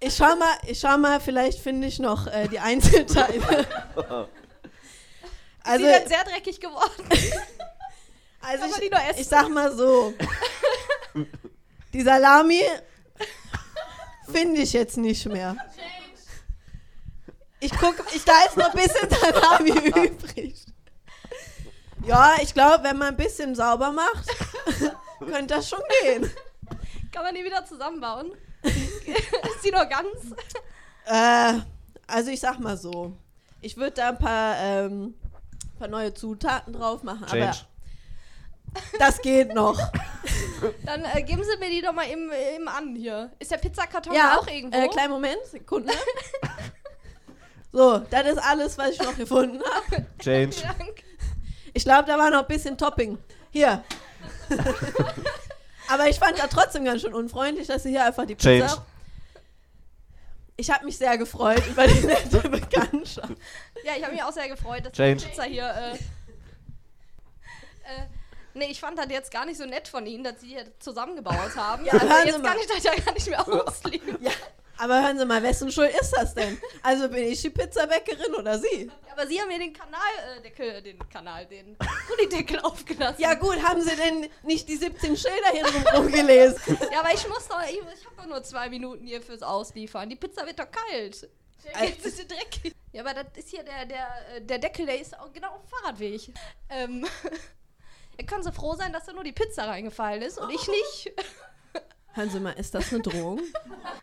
Ich 0.00 0.16
schau 0.16 0.34
mal, 0.34 0.58
ich 0.66 0.80
schau 0.80 0.98
mal, 0.98 1.20
vielleicht 1.20 1.60
finde 1.60 1.86
ich 1.86 2.00
noch 2.00 2.26
äh, 2.26 2.48
die 2.48 2.58
Einzelteile. 2.58 3.66
Also, 5.62 5.84
sie 5.84 5.92
sind 5.92 6.08
sehr 6.08 6.24
dreckig 6.24 6.58
geworden. 6.58 7.04
also 8.40 8.64
ich, 8.64 8.74
die 8.80 8.90
nur 8.90 9.00
essen? 9.00 9.20
ich 9.20 9.28
sag 9.28 9.48
mal 9.50 9.72
so, 9.76 10.14
die 11.92 12.00
Salami 12.00 12.62
finde 14.32 14.62
ich 14.62 14.72
jetzt 14.72 14.96
nicht 14.96 15.26
mehr. 15.26 15.56
Ich 17.60 17.72
guck, 17.72 17.94
ich, 18.14 18.24
da 18.24 18.32
ist 18.46 18.56
noch 18.56 18.74
ein 18.74 18.80
bisschen 18.80 19.08
Salami 19.20 19.70
übrig. 19.70 20.64
Ja, 22.06 22.34
ich 22.40 22.54
glaube, 22.54 22.82
wenn 22.84 22.96
man 22.96 23.08
ein 23.08 23.16
bisschen 23.16 23.54
sauber 23.54 23.92
macht, 23.92 24.26
könnte 25.18 25.54
das 25.54 25.68
schon 25.68 25.82
gehen. 26.02 26.30
Kann 27.12 27.22
man 27.22 27.34
die 27.34 27.44
wieder 27.44 27.64
zusammenbauen? 27.66 28.32
Ist 28.62 29.64
die 29.64 29.70
noch 29.70 29.88
ganz? 29.88 30.34
Äh, 31.04 31.60
also 32.06 32.30
ich 32.30 32.40
sag 32.40 32.58
mal 32.58 32.78
so, 32.78 33.12
ich 33.60 33.76
würde 33.76 33.92
da 33.92 34.08
ein 34.10 34.18
paar, 34.18 34.56
ähm, 34.58 35.14
paar 35.78 35.88
neue 35.88 36.14
Zutaten 36.14 36.72
drauf 36.72 37.02
machen, 37.02 37.26
Change. 37.26 37.44
aber 37.44 37.56
das 38.98 39.20
geht 39.20 39.52
noch. 39.52 39.78
Dann 40.84 41.04
äh, 41.04 41.22
geben 41.22 41.42
Sie 41.42 41.58
mir 41.58 41.70
die 41.70 41.82
doch 41.82 41.92
mal 41.92 42.08
eben, 42.08 42.30
eben 42.54 42.68
an 42.68 42.94
hier. 42.94 43.32
Ist 43.38 43.50
der 43.50 43.58
Pizzakarton 43.58 44.14
ja, 44.14 44.38
auch 44.38 44.46
irgendwo? 44.46 44.78
Äh, 44.78 44.88
kleinen 44.88 45.12
Moment, 45.12 45.44
Sekunde. 45.44 45.92
So, 47.72 47.98
das 47.98 48.26
ist 48.26 48.38
alles, 48.38 48.78
was 48.78 48.90
ich 48.90 49.02
noch 49.02 49.16
gefunden 49.16 49.62
habe. 49.62 50.06
Change. 50.18 50.56
Vielen 50.56 50.78
Dank. 50.78 51.04
Ich 51.72 51.84
glaube, 51.84 52.06
da 52.06 52.18
war 52.18 52.30
noch 52.30 52.42
ein 52.42 52.48
bisschen 52.48 52.76
Topping. 52.76 53.18
Hier. 53.50 53.84
aber 55.88 56.08
ich 56.08 56.18
fand 56.18 56.38
da 56.38 56.46
trotzdem 56.48 56.84
ganz 56.84 57.02
schön 57.02 57.14
unfreundlich, 57.14 57.68
dass 57.68 57.84
sie 57.84 57.90
hier 57.90 58.04
einfach 58.04 58.26
die 58.26 58.34
Pizza... 58.34 58.66
Change. 58.66 58.82
Ich 60.56 60.70
habe 60.70 60.84
mich 60.84 60.98
sehr 60.98 61.16
gefreut 61.16 61.66
über 61.68 61.86
die 61.86 62.06
nette 62.06 62.38
Bekanntschaft. 62.48 63.32
Ja, 63.82 63.92
ich 63.96 64.02
habe 64.02 64.12
mich 64.12 64.22
auch 64.22 64.32
sehr 64.32 64.46
gefreut, 64.46 64.84
dass 64.84 64.92
Change. 64.92 65.16
die 65.16 65.30
Pizza 65.30 65.44
hier. 65.44 65.64
Äh, 65.64 65.94
äh, 67.84 68.06
nee, 68.52 68.66
ich 68.66 68.78
fand 68.78 68.98
das 68.98 69.06
jetzt 69.08 69.30
gar 69.30 69.46
nicht 69.46 69.56
so 69.56 69.64
nett 69.64 69.88
von 69.88 70.04
Ihnen, 70.04 70.22
dass 70.22 70.42
Sie 70.42 70.48
hier 70.48 70.66
zusammengebaut 70.78 71.56
haben. 71.56 71.86
Ja, 71.86 71.94
also 71.94 72.06
jetzt 72.26 72.42
mal. 72.42 72.48
kann 72.48 72.58
ich 72.60 72.66
das 72.66 72.82
ja 72.82 72.94
gar 72.94 73.14
nicht 73.14 73.26
mehr 73.26 73.48
ausliefern. 73.48 74.18
Ja, 74.20 74.32
aber 74.80 75.02
hören 75.02 75.18
Sie 75.18 75.26
mal, 75.26 75.42
wessen 75.42 75.70
Schuld 75.70 75.94
ist 76.00 76.12
das 76.16 76.34
denn? 76.34 76.58
Also 76.82 77.08
bin 77.08 77.24
ich 77.24 77.42
die 77.42 77.50
Pizzabäckerin 77.50 78.34
oder 78.34 78.58
Sie? 78.58 78.90
Aber 79.12 79.26
Sie 79.26 79.38
haben 79.38 79.48
mir 79.48 79.58
den 79.58 79.74
Kanal, 79.74 80.00
äh, 80.38 80.40
Deckel, 80.40 80.80
den 80.80 80.98
Kanal, 81.10 81.44
den 81.46 81.76
Gullideckel 82.08 82.58
aufgelassen. 82.62 83.20
Ja 83.20 83.34
gut, 83.34 83.62
haben 83.62 83.82
Sie 83.82 83.94
denn 83.94 84.30
nicht 84.42 84.68
die 84.68 84.76
17 84.76 85.16
Schilder 85.16 85.50
hier 85.52 85.64
drumherum 85.64 86.10
gelesen? 86.10 86.78
Ja, 86.90 87.00
aber 87.00 87.12
ich 87.12 87.28
muss 87.28 87.46
doch, 87.46 87.62
ich, 87.64 87.76
ich 87.78 88.06
habe 88.06 88.16
doch 88.16 88.26
nur 88.26 88.42
zwei 88.42 88.70
Minuten 88.70 89.06
hier 89.06 89.20
fürs 89.20 89.42
Ausliefern. 89.42 90.08
Die 90.08 90.16
Pizza 90.16 90.46
wird 90.46 90.58
doch 90.58 90.70
kalt. 90.70 91.28
Jetzt 91.82 92.06
ist 92.06 92.16
sie 92.16 92.26
dreckig. 92.26 92.74
Ja, 92.92 93.02
aber 93.04 93.22
das 93.22 93.26
ist 93.36 93.50
hier 93.50 93.62
der, 93.62 93.84
der, 93.84 94.08
äh, 94.34 94.40
der 94.40 94.58
Deckel, 94.58 94.86
der 94.86 95.00
ist 95.00 95.18
auch 95.18 95.32
genau 95.32 95.50
auf 95.50 95.60
dem 95.60 95.68
Fahrradweg. 95.68 96.32
Ähm, 96.70 97.06
ja, 98.18 98.26
können 98.26 98.42
Sie 98.42 98.52
froh 98.52 98.74
sein, 98.74 98.92
dass 98.92 99.04
da 99.04 99.12
nur 99.12 99.24
die 99.24 99.32
Pizza 99.32 99.66
reingefallen 99.68 100.22
ist 100.22 100.38
und 100.38 100.50
ich 100.50 100.66
nicht. 100.68 101.12
Hören 102.12 102.30
Sie 102.30 102.40
mal, 102.40 102.52
ist 102.52 102.74
das 102.74 102.92
eine 102.92 103.02
Drohung? 103.02 103.40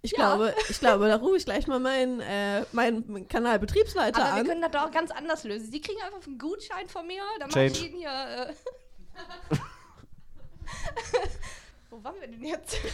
Ich 0.04 0.14
glaube, 0.14 0.54
ich 0.70 0.80
glaube, 0.80 1.08
da 1.08 1.16
rufe 1.16 1.38
ich 1.38 1.46
gleich 1.46 1.66
mal 1.66 1.80
meinen, 1.80 2.22
äh, 2.22 2.64
meinen 2.72 3.28
Kanalbetriebsleiter 3.28 4.22
Aber 4.24 4.36
wir 4.36 4.42
an. 4.42 4.48
können 4.48 4.62
das 4.62 4.72
doch 4.72 4.84
auch 4.84 4.92
ganz 4.92 5.10
anders 5.12 5.44
lösen. 5.44 5.72
Sie 5.72 5.82
kriegen 5.82 6.00
einfach 6.04 6.26
einen 6.28 6.38
Gutschein 6.38 6.88
von 6.88 7.06
mir, 7.08 7.24
dann 7.40 7.50
mache 7.50 7.66
ich. 7.66 7.84
Ihnen 7.84 7.98
hier. 7.98 8.10
Äh 8.10 8.54
Wo 11.90 12.04
waren 12.04 12.16
wir 12.20 12.28
denn 12.28 12.44
jetzt? 12.44 12.78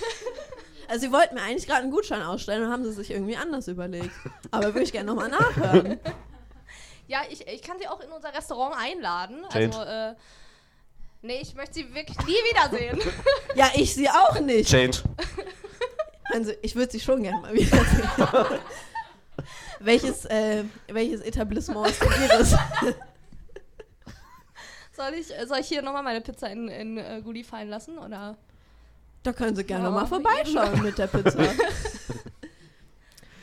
Also 0.88 1.08
Sie 1.08 1.12
wollten 1.14 1.36
mir 1.36 1.42
eigentlich 1.42 1.66
gerade 1.66 1.84
einen 1.84 1.92
Gutschein 1.92 2.22
ausstellen 2.22 2.64
und 2.64 2.72
haben 2.72 2.84
Sie 2.84 2.92
sich 2.92 3.10
irgendwie 3.10 3.38
anders 3.38 3.70
überlegt. 3.70 4.12
Aber 4.52 4.66
würde 4.68 4.84
ich 4.84 4.92
gerne 4.92 5.14
nochmal 5.14 5.30
nachhören. 5.30 5.98
Ja, 7.08 7.22
ich, 7.30 7.48
ich 7.48 7.62
kann 7.62 7.80
Sie 7.80 7.88
auch 7.88 8.02
in 8.02 8.12
unser 8.12 8.34
Restaurant 8.34 8.76
einladen. 8.78 9.46
Change. 9.50 9.78
Also, 9.78 9.90
äh, 9.90 10.16
nee, 11.24 11.40
ich 11.42 11.56
möchte 11.56 11.74
Sie 11.76 11.94
wirklich 11.94 12.18
nie 12.20 12.34
wiedersehen. 12.52 13.00
Ja, 13.56 13.70
ich 13.76 13.94
Sie 13.94 14.10
auch 14.10 14.40
nicht. 14.40 14.70
Change. 14.70 14.98
Sie, 16.42 16.58
ich 16.62 16.76
würde 16.76 16.92
Sie 16.92 17.00
schon 17.00 17.22
gerne 17.22 17.40
mal 17.42 17.54
wiedersehen. 17.54 18.10
welches, 19.80 20.26
äh, 20.26 20.64
welches 20.88 21.22
Etablissement 21.22 21.88
ist 21.88 22.02
denn 22.02 22.12
Ihres? 22.24 22.56
Soll 24.96 25.14
ich, 25.16 25.28
soll 25.48 25.58
ich 25.60 25.68
hier 25.68 25.82
nochmal 25.82 26.04
meine 26.04 26.22
Pizza 26.22 26.52
in, 26.52 26.68
in 26.68 26.98
äh, 27.00 27.20
Gulli 27.24 27.44
fallen 27.44 27.68
lassen? 27.68 27.98
Oder? 27.98 28.38
Da 29.24 29.34
können 29.34 29.56
Sie 29.56 29.64
gerne 29.64 29.86
Ja, 29.86 29.90
mal 29.90 30.06
vorbeischauen 30.06 30.84
mit 30.84 30.98
der 31.00 31.08
Pizza. 31.08 31.52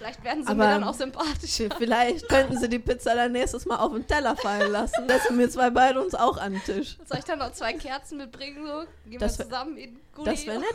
Vielleicht 0.00 0.24
werden 0.24 0.42
sie 0.44 0.48
Aber- 0.50 0.64
mir 0.64 0.70
dann 0.70 0.84
auch 0.84 0.94
sympathisch. 0.94 1.62
Vielleicht 1.78 2.26
könnten 2.30 2.56
Sie 2.58 2.70
die 2.70 2.78
Pizza 2.78 3.14
dann 3.14 3.32
nächstes 3.32 3.66
Mal 3.66 3.76
auf 3.76 3.92
den 3.92 4.06
Teller 4.06 4.34
fallen 4.34 4.72
lassen. 4.72 5.06
Setzen 5.06 5.38
wir 5.38 5.50
zwei 5.50 5.68
beide 5.68 6.00
uns 6.02 6.14
auch 6.14 6.38
an 6.38 6.52
den 6.54 6.64
Tisch. 6.64 6.96
Soll 7.06 7.18
ich 7.18 7.24
dann 7.26 7.38
noch 7.38 7.52
zwei 7.52 7.74
Kerzen 7.74 8.16
mitbringen? 8.16 8.66
So? 8.66 8.84
Gehen 9.10 9.18
Das 9.20 9.38
wir 9.38 9.44
zusammen 9.44 9.76
in 9.76 10.00
Gulli? 10.14 10.30
Das 10.30 10.46
wäre 10.46 10.58
nett. 10.60 10.74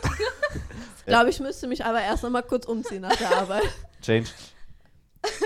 Ich 1.00 1.06
glaube, 1.06 1.30
ich 1.30 1.38
müsste 1.40 1.66
mich 1.68 1.84
aber 1.84 2.00
erst 2.02 2.22
noch 2.24 2.30
mal 2.30 2.42
kurz 2.42 2.66
umziehen 2.66 3.02
nach 3.02 3.14
der 3.16 3.30
Arbeit. 3.36 3.62
Change, 4.02 4.28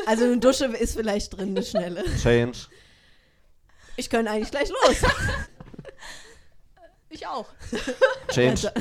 Also 0.07 0.25
eine 0.25 0.39
Dusche 0.39 0.65
ist 0.67 0.95
vielleicht 0.97 1.37
drin, 1.37 1.51
eine 1.51 1.63
schnelle. 1.63 2.05
change. 2.23 2.59
Ich 3.97 4.09
könnte 4.11 4.31
eigentlich 4.31 4.51
gleich 4.51 4.69
los. 4.71 4.97
Ich 7.11 7.27
auch. 7.27 7.47
Change. 8.33 8.73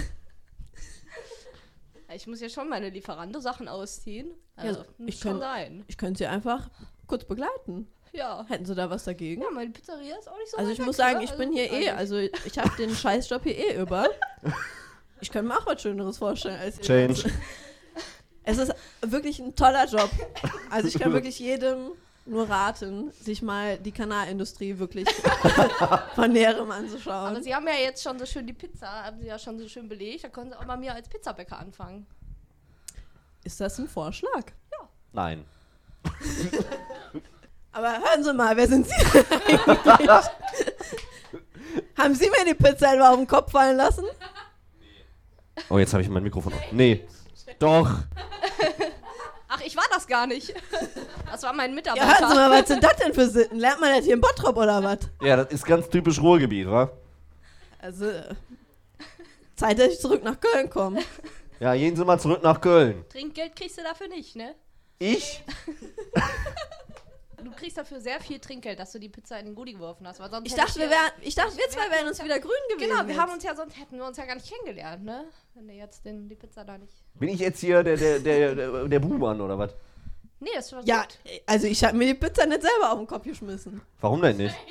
Also, 2.09 2.11
Ja, 2.11 2.15
Ich 2.15 2.27
muss 2.27 2.41
ja 2.41 2.49
schon 2.49 2.69
meine 2.69 2.89
Lieferando-Sachen 2.89 3.67
ausziehen. 3.67 4.31
Ja, 4.57 4.63
Also, 4.63 4.81
so, 4.81 4.85
muss 4.97 5.07
ich 5.13 5.19
schon 5.19 5.31
kann- 5.33 5.39
sein. 5.39 5.83
ich 5.87 5.97
könnte 5.97 6.17
Sie 6.19 6.25
einfach 6.27 6.69
kurz 7.07 7.23
begleiten. 7.25 7.87
Ja. 8.11 8.43
Hätten 8.47 8.65
Sie 8.65 8.73
da 8.73 8.89
was 8.89 9.03
dagegen? 9.03 9.43
Ja, 9.43 9.51
meine 9.51 9.69
Pizzeria 9.69 10.17
ist 10.17 10.27
auch 10.27 10.37
nicht 10.37 10.49
so 10.49 10.57
Also 10.57 10.71
ich 10.71 10.79
muss 10.79 10.97
sagen, 10.97 11.19
ne? 11.19 11.25
ich 11.25 11.31
bin 11.33 11.53
hier 11.53 11.71
also, 11.95 12.15
eh, 12.17 12.29
also 12.31 12.37
ich 12.45 12.57
habe 12.57 12.71
den 12.77 12.89
Scheißjob 12.95 13.43
hier 13.43 13.55
eh 13.57 13.79
über. 13.79 14.09
Ich 15.21 15.29
könnte 15.31 15.47
mir 15.49 15.57
auch 15.59 15.67
was 15.67 15.81
Schöneres 15.81 16.17
vorstellen 16.17 16.59
als 16.59 16.77
hier 16.77 16.85
Change. 16.85 17.31
Es 18.43 18.57
ist 18.57 18.73
wirklich 19.01 19.37
ein 19.39 19.53
toller 19.55 19.85
Job. 19.85 20.09
Also 20.71 20.87
ich 20.87 20.97
kann 20.97 21.13
wirklich 21.13 21.37
jedem 21.37 21.91
nur 22.29 22.49
raten, 22.49 23.11
sich 23.11 23.41
mal 23.41 23.77
die 23.77 23.91
Kanalindustrie 23.91 24.77
wirklich 24.77 25.07
von 26.15 26.31
näherem 26.31 26.69
anzuschauen. 26.71 27.31
Aber 27.31 27.41
Sie 27.41 27.53
haben 27.53 27.67
ja 27.67 27.73
jetzt 27.73 28.03
schon 28.03 28.17
so 28.19 28.25
schön 28.25 28.45
die 28.45 28.53
Pizza, 28.53 28.87
haben 29.05 29.19
Sie 29.19 29.27
ja 29.27 29.39
schon 29.39 29.57
so 29.59 29.67
schön 29.67 29.89
belegt. 29.89 30.23
Da 30.23 30.29
können 30.29 30.51
Sie 30.51 30.57
auch 30.57 30.65
mal 30.65 30.77
mir 30.77 30.93
als 30.93 31.09
Pizzabäcker 31.09 31.57
anfangen. 31.57 32.05
Ist 33.43 33.59
das 33.59 33.79
ein 33.79 33.87
Vorschlag? 33.87 34.43
Nein. 35.11 35.45
Aber 37.71 37.89
hören 37.99 38.23
Sie 38.23 38.33
mal, 38.33 38.55
wer 38.55 38.67
sind 38.67 38.87
Sie 38.87 38.93
eigentlich? 38.93 40.25
Haben 41.97 42.15
Sie 42.15 42.29
mir 42.29 42.45
die 42.47 42.53
Pizza 42.53 42.93
etwa 42.93 43.09
auf 43.09 43.17
den 43.17 43.27
Kopf 43.27 43.51
fallen 43.51 43.77
lassen? 43.77 44.05
Oh, 45.69 45.77
jetzt 45.77 45.93
habe 45.93 46.01
ich 46.01 46.09
mein 46.09 46.23
Mikrofon. 46.23 46.53
Nee. 46.71 47.07
Doch. 47.59 47.89
Ich 49.69 49.75
war 49.77 49.83
das 49.93 50.07
gar 50.07 50.25
nicht. 50.25 50.51
Das 51.31 51.43
war 51.43 51.53
mein 51.53 51.69
Ja, 51.69 51.75
Mitarbeiter. 51.75 52.07
hören 52.07 52.29
Sie 52.29 52.35
mal, 52.35 52.59
was 52.59 52.67
sind 52.67 52.83
das 52.83 52.95
denn 52.95 53.13
für 53.13 53.29
Sitten? 53.29 53.59
Lernt 53.59 53.79
man 53.79 53.95
das 53.95 54.03
hier 54.05 54.15
in 54.15 54.21
Bottrop 54.21 54.57
oder 54.57 54.81
was? 54.83 54.97
Ja, 55.21 55.35
das 55.35 55.51
ist 55.53 55.63
ganz 55.63 55.87
typisch 55.87 56.19
Ruhrgebiet, 56.19 56.67
wa? 56.67 56.89
Also, 57.77 58.09
Zeit, 59.55 59.77
dass 59.77 59.89
ich 59.93 59.99
zurück 59.99 60.23
nach 60.23 60.39
Köln 60.39 60.71
komme. 60.71 61.01
Ja, 61.59 61.75
gehen 61.75 61.95
Sie 61.95 62.03
mal 62.03 62.19
zurück 62.19 62.41
nach 62.41 62.59
Köln. 62.59 63.05
Trinkgeld 63.09 63.55
kriegst 63.55 63.77
du 63.77 63.83
dafür 63.83 64.07
nicht, 64.07 64.35
ne? 64.35 64.55
Ich? 64.97 65.43
Du 67.59 67.65
kriegst 67.65 67.77
dafür 67.77 67.99
sehr 67.99 68.21
viel 68.21 68.39
Trinkgeld, 68.39 68.79
dass 68.79 68.93
du 68.93 68.99
die 68.99 69.09
Pizza 69.09 69.37
in 69.37 69.47
den 69.47 69.53
Gulli 69.55 69.73
geworfen 69.73 70.07
hast. 70.07 70.21
Weil 70.21 70.29
sonst 70.31 70.47
Ich 70.47 70.55
dachte, 70.55 70.79
wir 70.79 70.89
wären, 70.89 71.11
ich 71.19 71.35
dachte, 71.35 71.57
wir 71.57 71.67
zwei 71.69 71.91
wären 71.91 72.07
uns 72.07 72.23
wieder 72.23 72.39
grün 72.39 72.51
gewesen. 72.69 72.89
Genau, 72.89 73.01
wir 73.03 73.09
jetzt. 73.09 73.19
haben 73.19 73.33
uns 73.33 73.43
ja 73.43 73.53
sonst 73.53 73.77
hätten 73.77 73.97
wir 73.97 74.05
uns 74.05 74.15
ja 74.15 74.25
gar 74.25 74.35
nicht 74.35 74.49
kennengelernt, 74.49 75.03
ne? 75.03 75.25
Wenn 75.55 75.67
du 75.67 75.73
jetzt 75.73 76.05
den, 76.05 76.29
die 76.29 76.35
Pizza 76.35 76.63
da 76.63 76.77
nicht. 76.77 76.93
Bin 77.15 77.27
ich 77.27 77.41
jetzt 77.41 77.59
hier 77.59 77.83
der, 77.83 77.97
der, 77.97 78.19
der, 78.19 78.55
der, 78.55 78.87
der 78.87 78.99
Buhmann 78.99 79.41
oder 79.41 79.59
was? 79.59 79.71
Nee, 80.39 80.51
das 80.55 80.71
war 80.71 80.85
Ja, 80.85 81.01
gut. 81.01 81.17
also 81.47 81.67
ich 81.67 81.83
habe 81.83 81.97
mir 81.97 82.05
die 82.05 82.13
Pizza 82.13 82.45
nicht 82.45 82.61
selber 82.61 82.93
auf 82.93 82.97
den 82.97 83.07
Kopf 83.07 83.25
geschmissen. 83.25 83.81
Warum 83.99 84.21
denn 84.21 84.37
nicht? 84.37 84.55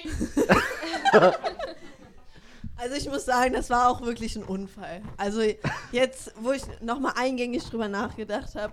Also 2.80 2.94
ich 2.94 3.08
muss 3.08 3.24
sagen, 3.24 3.54
das 3.54 3.70
war 3.70 3.90
auch 3.90 4.02
wirklich 4.02 4.36
ein 4.36 4.44
Unfall. 4.44 5.02
Also 5.16 5.42
jetzt, 5.90 6.32
wo 6.40 6.52
ich 6.52 6.62
nochmal 6.80 7.14
eingängig 7.16 7.64
drüber 7.64 7.88
nachgedacht 7.88 8.54
habe, 8.54 8.72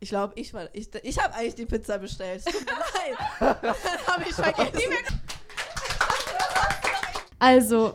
ich 0.00 0.08
glaube, 0.08 0.32
ich 0.36 0.52
war, 0.54 0.68
ich, 0.72 0.88
ich 1.02 1.18
habe 1.18 1.34
eigentlich 1.34 1.54
die 1.54 1.66
Pizza 1.66 1.98
bestellt. 1.98 2.44
Tut 2.44 2.66
mir 2.66 2.72
leid. 2.72 3.76
habe 4.06 4.24
ich 4.28 4.34
vergessen. 4.34 4.80
Also, 7.38 7.94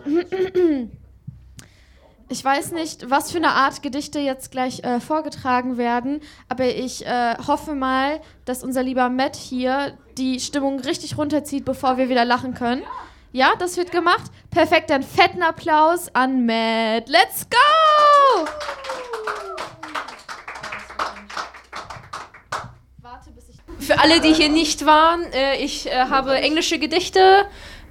ich 2.30 2.44
weiß 2.44 2.72
nicht, 2.72 3.10
was 3.10 3.32
für 3.32 3.38
eine 3.38 3.52
Art 3.52 3.84
Gedichte 3.84 4.20
jetzt 4.20 4.50
gleich 4.50 4.84
äh, 4.84 5.00
vorgetragen 5.00 5.78
werden, 5.78 6.22
aber 6.50 6.66
ich 6.66 7.06
äh, 7.06 7.36
hoffe 7.46 7.76
mal, 7.76 8.22
dass 8.46 8.64
unser 8.64 8.82
lieber 8.82 9.10
Matt 9.10 9.36
hier 9.36 9.98
die 10.18 10.40
Stimmung 10.40 10.80
richtig 10.80 11.18
runterzieht, 11.18 11.66
bevor 11.66 11.98
wir 11.98 12.10
wieder 12.10 12.26
lachen 12.26 12.56
können. 12.56 12.82
Ja, 13.32 13.54
das 13.60 13.78
wird 13.78 13.92
gemacht. 13.92 14.32
Perfekt, 14.50 14.90
dann 14.90 15.04
fetten 15.04 15.44
Applaus 15.44 16.08
an 16.16 16.46
Matt. 16.46 17.10
Let's 17.10 17.48
go! 17.50 18.48
Warte, 23.02 23.32
bis 23.32 23.50
ich 23.50 23.58
Für 23.86 24.00
alle, 24.00 24.20
die 24.20 24.34
hier 24.34 24.50
nicht 24.50 24.88
waren, 24.88 25.32
äh, 25.32 25.58
ich 25.58 25.86
äh, 25.86 25.92
habe 25.92 26.42
englische 26.42 26.80
Gedichte. 26.80 27.46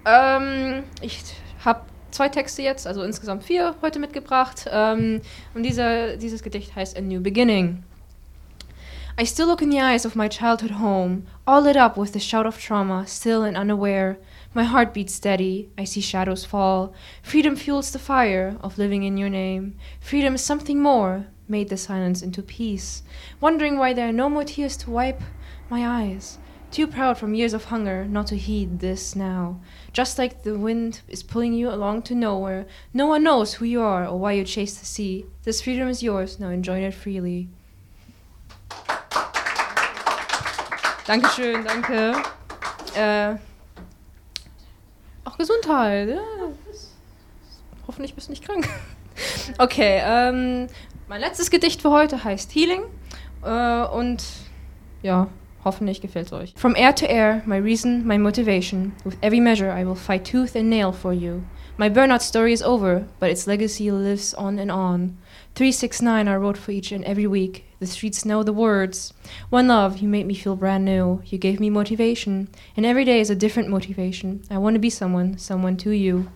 Ähm, 0.05 0.83
ich 1.01 1.23
habe 1.65 1.83
zwei 2.11 2.29
Texte 2.29 2.63
jetzt, 2.63 2.89
also 2.89 3.05
insgesamt 3.05 3.45
vier 3.45 3.77
heute 3.81 4.01
mitgebracht. 4.01 4.69
Ähm, 4.69 5.21
und 5.55 5.63
dieser, 5.63 6.17
dieses 6.17 6.43
Gedicht 6.43 6.75
heißt 6.75 6.99
A 6.99 7.01
New 7.01 7.21
Beginning. 7.21 7.85
I 9.21 9.25
still 9.25 9.47
look 9.47 9.63
in 9.63 9.71
the 9.71 9.79
eyes 9.79 10.05
of 10.05 10.17
my 10.17 10.29
childhood 10.29 10.81
home, 10.81 11.27
all 11.47 11.63
lit 11.63 11.77
up 11.77 11.97
with 11.97 12.13
the 12.13 12.19
shout 12.19 12.45
of 12.45 12.59
trauma, 12.59 13.07
still 13.07 13.45
and 13.45 13.57
unaware. 13.57 14.17
My 14.53 14.65
heart 14.65 14.95
beats 14.95 15.15
steady, 15.15 15.69
I 15.79 15.85
see 15.85 16.03
shadows 16.03 16.45
fall. 16.45 16.93
Freedom 17.23 17.55
fuels 17.55 17.93
the 17.93 18.01
fire 18.01 18.57
of 18.63 18.79
living 18.79 19.05
in 19.05 19.17
your 19.17 19.31
name. 19.31 19.77
Freedom 20.01 20.35
is 20.35 20.43
something 20.45 20.83
more, 20.83 21.27
made 21.47 21.69
the 21.69 21.77
silence 21.77 22.21
into 22.21 22.43
peace. 22.43 23.05
Wondering 23.41 23.79
why 23.79 23.95
there 23.95 24.09
are 24.09 24.13
no 24.13 24.29
more 24.29 24.43
tears 24.43 24.77
to 24.79 24.91
wipe 24.91 25.23
my 25.71 25.87
eyes. 25.87 26.39
Too 26.71 26.87
proud 26.87 27.19
from 27.19 27.35
years 27.35 27.55
of 27.55 27.67
hunger 27.67 28.05
not 28.05 28.27
to 28.29 28.37
heed 28.37 28.81
this 28.81 29.15
now. 29.15 29.61
Just 29.93 30.19
like 30.19 30.43
the 30.43 30.59
wind 30.59 31.03
is 31.07 31.23
pulling 31.23 31.53
you 31.53 31.71
along 31.71 32.03
to 32.03 32.15
nowhere, 32.15 32.67
no 32.93 33.07
one 33.07 33.23
knows 33.23 33.55
who 33.55 33.65
you 33.65 33.81
are 33.81 34.07
or 34.07 34.19
why 34.19 34.33
you 34.33 34.45
chase 34.45 34.75
the 34.75 34.85
sea. 34.85 35.25
This 35.45 35.63
freedom 35.63 35.89
is 35.89 36.03
yours, 36.03 36.41
now 36.41 36.49
enjoy 36.49 36.81
it 36.81 36.95
freely. 36.95 37.49
Dankeschön, 41.07 41.65
danke. 41.65 42.15
Äh, 42.97 43.37
auch 45.25 45.37
Gesundheit. 45.37 46.09
Ja. 46.09 46.21
Hoffentlich 47.87 48.15
bist 48.15 48.29
du 48.29 48.33
nicht 48.33 48.45
krank. 48.45 48.69
Okay, 49.59 50.01
ähm, 50.03 50.67
mein 51.07 51.21
letztes 51.21 51.49
Gedicht 51.49 51.83
für 51.83 51.91
heute 51.91 52.25
heißt 52.25 52.53
Healing. 52.53 52.83
Äh, 53.45 53.85
und 53.85 54.25
ja, 55.03 55.29
hoffentlich 55.65 56.01
gefällt 56.01 56.27
es 56.27 56.33
euch. 56.33 56.53
From 56.57 56.75
air 56.77 56.95
to 56.95 57.11
air, 57.11 57.43
my 57.47 57.57
reason, 57.57 58.07
my 58.07 58.19
motivation. 58.19 58.93
With 59.05 59.17
every 59.23 59.41
measure, 59.41 59.71
I 59.71 59.85
will 59.85 59.95
fight 59.95 60.25
tooth 60.25 60.55
and 60.57 60.69
nail 60.69 60.93
for 60.93 61.13
you. 61.13 61.45
My 61.77 61.91
burnout 61.91 62.23
story 62.23 62.53
is 62.53 62.63
over, 62.63 63.07
but 63.19 63.31
its 63.31 63.49
legacy 63.49 63.91
lives 63.91 64.33
on 64.35 64.61
and 64.61 64.71
on. 64.71 65.17
369 65.57 66.29
I 66.29 66.37
wrote 66.37 66.57
for 66.57 66.71
each 66.71 66.93
and 66.93 67.05
every 67.05 67.27
week. 67.27 67.65
The 67.81 67.87
streets 67.87 68.25
know 68.25 68.45
the 68.45 68.53
words. 68.53 69.13
One 69.51 69.67
love, 69.67 69.99
you 69.99 70.09
made 70.09 70.27
me 70.27 70.35
feel 70.35 70.55
brand 70.55 70.85
new. 70.85 71.23
You 71.25 71.39
gave 71.39 71.59
me 71.59 71.71
motivation. 71.71 72.49
And 72.77 72.87
every 72.87 73.05
day 73.05 73.19
is 73.19 73.29
a 73.29 73.35
different 73.35 73.69
motivation. 73.69 74.43
I 74.51 74.59
want 74.59 74.75
to 74.75 74.81
be 74.81 74.91
someone, 74.91 75.37
someone 75.39 75.77
to 75.79 75.91
you. 75.91 76.29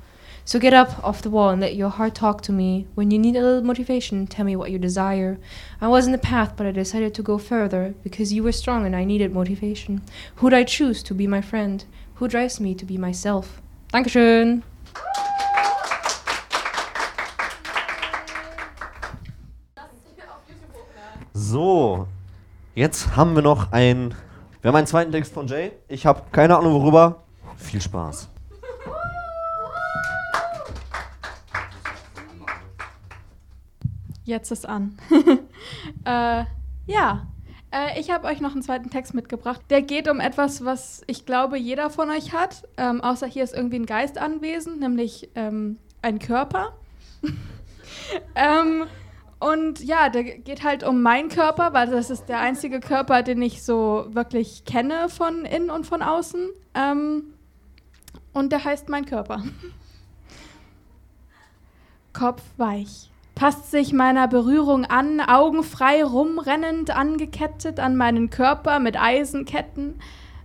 So 0.49 0.59
get 0.59 0.73
up 0.73 1.05
off 1.05 1.21
the 1.21 1.29
wall 1.29 1.51
and 1.51 1.61
let 1.61 1.77
your 1.77 1.91
heart 1.91 2.15
talk 2.15 2.41
to 2.45 2.53
me. 2.53 2.87
When 2.95 3.11
you 3.11 3.19
need 3.19 3.37
a 3.37 3.43
little 3.43 3.63
motivation, 3.63 4.27
tell 4.27 4.47
me 4.47 4.57
what 4.57 4.71
you 4.71 4.79
desire. 4.79 5.39
I 5.79 5.89
was 5.89 6.07
in 6.07 6.13
the 6.13 6.17
path, 6.17 6.55
but 6.57 6.67
I 6.67 6.71
decided 6.71 7.13
to 7.17 7.23
go 7.23 7.37
further 7.37 7.93
because 8.03 8.33
you 8.33 8.43
were 8.43 8.53
strong 8.53 8.87
and 8.87 8.97
I 8.97 9.05
needed 9.05 9.31
motivation. 9.31 10.01
Who'd 10.37 10.55
I 10.55 10.65
choose 10.65 11.03
to 11.03 11.13
be 11.13 11.27
my 11.27 11.43
friend? 11.43 11.85
Who 12.15 12.29
drives 12.29 12.61
me 12.61 12.75
to 12.77 12.87
be 12.87 12.97
myself? 12.97 13.61
Dankeschön. 13.93 14.63
So, 21.35 22.07
jetzt 22.75 23.15
haben 23.17 23.35
wir 23.35 23.43
noch 23.43 23.71
ein. 23.73 24.15
Wir 24.63 24.69
haben 24.69 24.77
einen 24.77 24.87
zweiten 24.87 25.13
Text 25.13 25.35
von 25.35 25.47
Jay. 25.47 25.73
Ich 25.89 26.07
habe 26.07 26.23
keine 26.33 26.57
Ahnung 26.57 26.73
worüber. 26.73 27.23
Viel 27.59 27.83
Spaß. 27.83 28.31
Jetzt 34.29 34.51
ist 34.51 34.69
an. 34.69 34.99
äh, 36.05 36.45
ja, 36.87 37.27
äh, 37.73 37.99
ich 37.99 38.11
habe 38.11 38.27
euch 38.27 38.43
noch 38.43 38.53
einen 38.53 38.61
zweiten 38.61 38.91
Text 38.91 39.15
mitgebracht. 39.15 39.63
Der 39.71 39.81
geht 39.81 40.07
um 40.07 40.21
etwas, 40.21 40.67
was 40.67 41.01
ich 41.07 41.25
glaube, 41.25 41.57
jeder 41.57 41.89
von 41.89 42.11
euch 42.11 42.35
hat. 42.35 42.69
Ähm, 42.77 43.01
außer 43.01 43.27
hier 43.27 43.43
ist 43.43 43.55
irgendwie 43.55 43.79
ein 43.79 43.87
Geist 43.87 44.19
anwesend, 44.19 44.81
nämlich 44.81 45.31
ähm, 45.35 45.79
ein 46.03 46.19
Körper. 46.19 46.77
ähm, 48.35 48.85
und 49.41 49.83
ja, 49.83 50.11
der 50.11 50.25
geht 50.25 50.63
halt 50.63 50.85
um 50.85 51.01
meinen 51.01 51.31
Körper, 51.31 51.73
weil 51.73 51.89
das 51.89 52.11
ist 52.11 52.27
der 52.27 52.41
einzige 52.41 52.81
Körper, 52.81 53.23
den 53.23 53.41
ich 53.41 53.63
so 53.63 54.09
wirklich 54.11 54.67
kenne 54.67 55.09
von 55.09 55.47
innen 55.47 55.71
und 55.71 55.87
von 55.87 56.03
außen. 56.03 56.51
Ähm, 56.75 57.33
und 58.35 58.53
der 58.53 58.63
heißt 58.63 58.91
mein 58.91 59.07
Körper. 59.07 59.43
Kopf 62.13 62.43
weich, 62.59 63.11
passt 63.39 63.71
sich 63.71 63.93
meiner 63.93 64.27
Berührung 64.27 64.85
an, 64.85 65.21
augenfrei 65.21 66.03
rumrennend, 66.03 66.91
angekettet 66.91 67.79
an 67.79 67.95
meinen 67.95 68.31
Körper 68.31 68.81
mit 68.81 69.01
Eisenketten. 69.01 70.01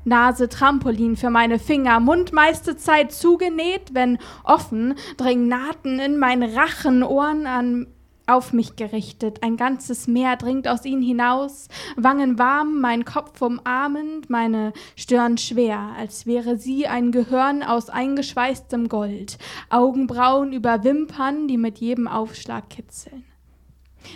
Nase 0.06 0.48
Trampolin 0.48 1.16
für 1.16 1.32
meine 1.32 1.58
Finger, 1.58 2.00
Mund 2.00 2.34
meiste 2.34 2.78
Zeit 2.78 3.12
zugenäht, 3.12 3.96
wenn 3.96 4.20
offen 4.44 4.94
dringen 5.18 5.48
Nahten 5.48 5.98
in 5.98 6.20
mein 6.20 6.44
Rachen, 6.44 7.02
Ohren 7.02 7.48
an 7.48 7.88
auf 8.28 8.54
mich 8.54 8.76
gerichtet, 8.76 9.44
ein 9.44 9.58
ganzes 9.58 10.08
Meer 10.08 10.36
dringt 10.38 10.68
aus 10.68 10.86
ihnen 10.86 11.02
hinaus, 11.02 11.68
Wangen 11.96 12.40
warm, 12.40 12.80
mein 12.80 13.06
Kopf 13.06 13.42
umarmend, 13.42 14.30
meine 14.30 14.74
Stirn 14.96 15.38
schwer, 15.38 15.92
als 15.98 16.26
wäre 16.26 16.58
sie 16.58 16.88
ein 16.88 17.12
Gehörn 17.12 17.64
aus 17.64 17.90
eingeschweißtem 17.90 18.88
Gold, 18.90 19.38
Augenbrauen 19.70 20.54
über 20.54 20.84
Wimpern, 20.84 21.48
die 21.48 21.58
mit 21.58 21.80
jedem 21.80 22.08
Aufschlag 22.08 22.70
kitzeln. 22.70 23.24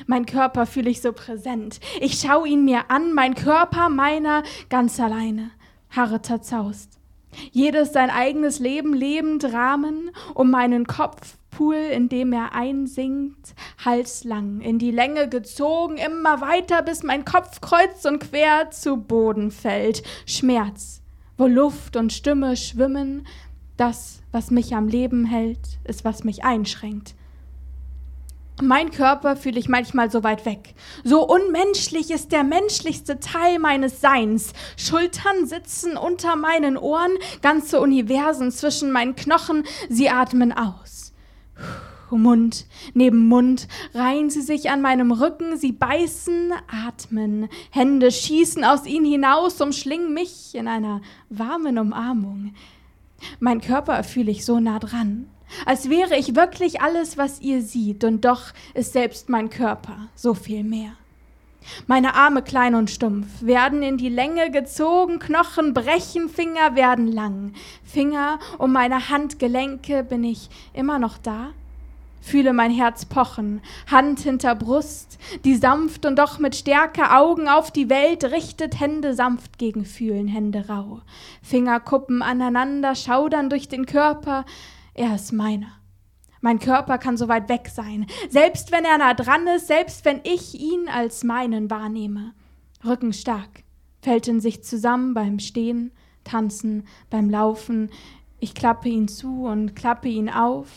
Mein 0.06 0.26
Körper 0.26 0.66
fühle 0.66 0.90
ich 0.90 1.02
so 1.02 1.14
präsent. 1.14 1.80
Ich 2.02 2.20
schau 2.20 2.46
ihn 2.46 2.66
mir 2.66 2.90
an, 2.92 3.14
mein 3.14 3.36
Körper 3.36 3.90
meiner 3.90 4.44
ganz 4.70 5.00
alleine. 5.00 5.52
Haare 5.90 6.22
zerzaust. 6.22 6.97
Jedes 7.52 7.94
sein 7.94 8.10
eigenes 8.10 8.60
Leben 8.60 8.94
lebend 8.94 9.46
Rahmen 9.46 10.12
um 10.34 10.52
meinen 10.52 10.88
Kopf, 10.88 11.38
Pool, 11.50 11.76
in 11.76 12.08
dem 12.08 12.34
er 12.34 12.54
einsinkt, 12.54 13.56
halslang, 13.84 14.62
in 14.62 14.78
die 14.78 14.92
Länge 14.92 15.28
gezogen, 15.28 15.98
immer 15.98 16.40
weiter, 16.42 16.84
bis 16.84 17.02
mein 17.02 17.26
Kopf 17.26 17.62
kreuz 17.62 18.06
und 18.06 18.20
quer 18.20 18.70
zu 18.70 18.98
Boden 18.98 19.50
fällt. 19.50 20.04
Schmerz, 20.26 21.02
wo 21.38 21.48
Luft 21.48 21.96
und 21.96 22.14
Stimme 22.14 22.56
schwimmen, 22.58 23.26
das, 23.76 24.22
was 24.32 24.52
mich 24.52 24.76
am 24.76 24.88
Leben 24.88 25.26
hält, 25.26 25.80
ist, 25.84 26.06
was 26.06 26.24
mich 26.24 26.44
einschränkt. 26.44 27.16
Mein 28.62 28.90
Körper 28.90 29.36
fühle 29.36 29.60
ich 29.60 29.70
manchmal 29.70 30.10
so 30.10 30.24
weit 30.24 30.46
weg. 30.46 30.74
So 31.04 31.28
unmenschlich 31.28 32.10
ist 32.10 32.32
der 32.32 32.44
menschlichste 32.44 33.20
Teil 33.20 33.60
meines 33.60 34.02
Seins. 34.02 34.54
Schultern 34.78 35.46
sitzen 35.46 35.96
unter 35.96 36.36
meinen 36.36 36.76
Ohren, 36.76 37.12
ganze 37.44 37.80
Universen 37.80 38.52
zwischen 38.52 38.92
meinen 38.92 39.16
Knochen, 39.16 39.64
sie 39.90 40.10
atmen 40.10 40.54
aus. 40.54 41.14
Mund 42.10 42.66
neben 42.94 43.28
Mund 43.28 43.68
reihen 43.94 44.30
sie 44.30 44.42
sich 44.42 44.72
an 44.72 44.82
meinem 44.82 45.12
Rücken, 45.12 45.58
sie 45.58 45.74
beißen, 45.74 46.54
atmen, 46.88 47.50
Hände 47.70 48.12
schießen 48.12 48.64
aus 48.64 48.86
ihnen 48.86 49.06
hinaus, 49.06 49.62
umschlingen 49.62 50.14
mich 50.14 50.56
in 50.56 50.68
einer 50.68 51.02
warmen 51.30 51.78
Umarmung. 51.78 52.56
Mein 53.40 53.62
Körper 53.62 54.04
fühle 54.04 54.32
ich 54.32 54.46
so 54.46 54.60
nah 54.60 54.80
dran 54.80 55.30
als 55.66 55.90
wäre 55.90 56.18
ich 56.18 56.36
wirklich 56.36 56.82
alles, 56.82 57.18
was 57.18 57.42
ihr 57.42 57.62
seht, 57.62 58.04
und 58.04 58.26
doch 58.26 58.54
ist 58.74 58.94
selbst 58.94 59.30
mein 59.30 59.50
Körper 59.50 60.10
so 60.16 60.34
viel 60.34 60.64
mehr. 60.64 60.92
Meine 61.86 62.16
Arme 62.16 62.42
klein 62.42 62.76
und 62.76 62.90
stumpf 62.90 63.42
werden 63.42 63.84
in 63.84 63.98
die 63.98 64.10
Länge 64.10 64.52
gezogen, 64.52 65.20
Knochen 65.20 65.74
brechen, 65.74 66.30
Finger 66.30 66.76
werden 66.76 67.08
lang. 67.08 67.54
Finger 67.84 68.40
um 68.58 68.72
meine 68.72 69.10
Handgelenke, 69.10 70.04
bin 70.04 70.24
ich 70.24 70.50
immer 70.74 71.00
noch 71.00 71.18
da? 71.18 71.50
Fühle 72.22 72.52
mein 72.52 72.72
Herz 72.72 73.06
pochen, 73.06 73.62
Hand 73.90 74.20
hinter 74.20 74.54
Brust, 74.56 75.18
die 75.46 75.56
sanft 75.56 76.06
und 76.06 76.20
doch 76.20 76.40
mit 76.40 76.56
Stärke 76.56 77.12
Augen 77.12 77.48
auf 77.48 77.72
die 77.72 77.90
Welt 77.90 78.26
richtet, 78.26 78.80
Hände 78.80 79.14
sanft 79.14 79.58
gegen 79.58 79.86
Fühlen, 79.86 80.28
Hände 80.28 80.66
rau. 80.68 81.02
Fingerkuppen 81.42 82.22
aneinander, 82.22 82.96
schaudern 82.96 83.50
durch 83.50 83.70
den 83.70 83.86
Körper, 83.86 84.46
er 84.98 85.16
ist 85.16 85.32
meiner. 85.32 85.72
Mein 86.42 86.60
Körper 86.60 86.98
kann 86.98 87.18
so 87.18 87.28
weit 87.28 87.50
weg 87.50 87.70
sein, 87.72 88.06
selbst 88.30 88.72
wenn 88.72 88.86
er 88.86 88.98
nah 88.98 89.14
dran 89.14 89.48
ist, 89.48 89.68
selbst 89.68 90.06
wenn 90.06 90.22
ich 90.24 90.60
ihn 90.60 90.88
als 90.90 91.24
meinen 91.24 91.70
wahrnehme. 91.70 92.34
Rücken 92.86 93.14
stark, 93.14 93.64
fällt 94.02 94.28
in 94.28 94.40
sich 94.40 94.64
zusammen 94.64 95.14
beim 95.14 95.40
Stehen, 95.40 95.92
Tanzen, 96.24 96.84
beim 97.10 97.30
Laufen. 97.30 97.90
Ich 98.40 98.54
klappe 98.54 98.90
ihn 98.90 99.08
zu 99.08 99.46
und 99.46 99.76
klappe 99.76 100.10
ihn 100.10 100.30
auf. 100.30 100.68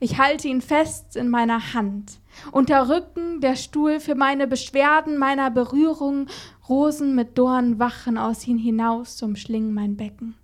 Ich 0.00 0.18
halte 0.18 0.46
ihn 0.46 0.60
fest 0.60 1.16
in 1.16 1.28
meiner 1.28 1.74
Hand. 1.74 2.20
Unter 2.52 2.88
Rücken 2.88 3.40
der 3.40 3.56
Stuhl 3.56 3.98
für 3.98 4.14
meine 4.14 4.46
Beschwerden, 4.46 5.18
meiner 5.18 5.50
Berührung. 5.50 6.26
Rosen 6.68 7.16
mit 7.16 7.36
Dorn 7.36 7.80
wachen 7.80 8.16
aus 8.16 8.46
ihm 8.46 8.58
hinaus, 8.58 9.20
umschlingen 9.22 9.74
mein 9.74 9.96
Becken. 9.96 10.36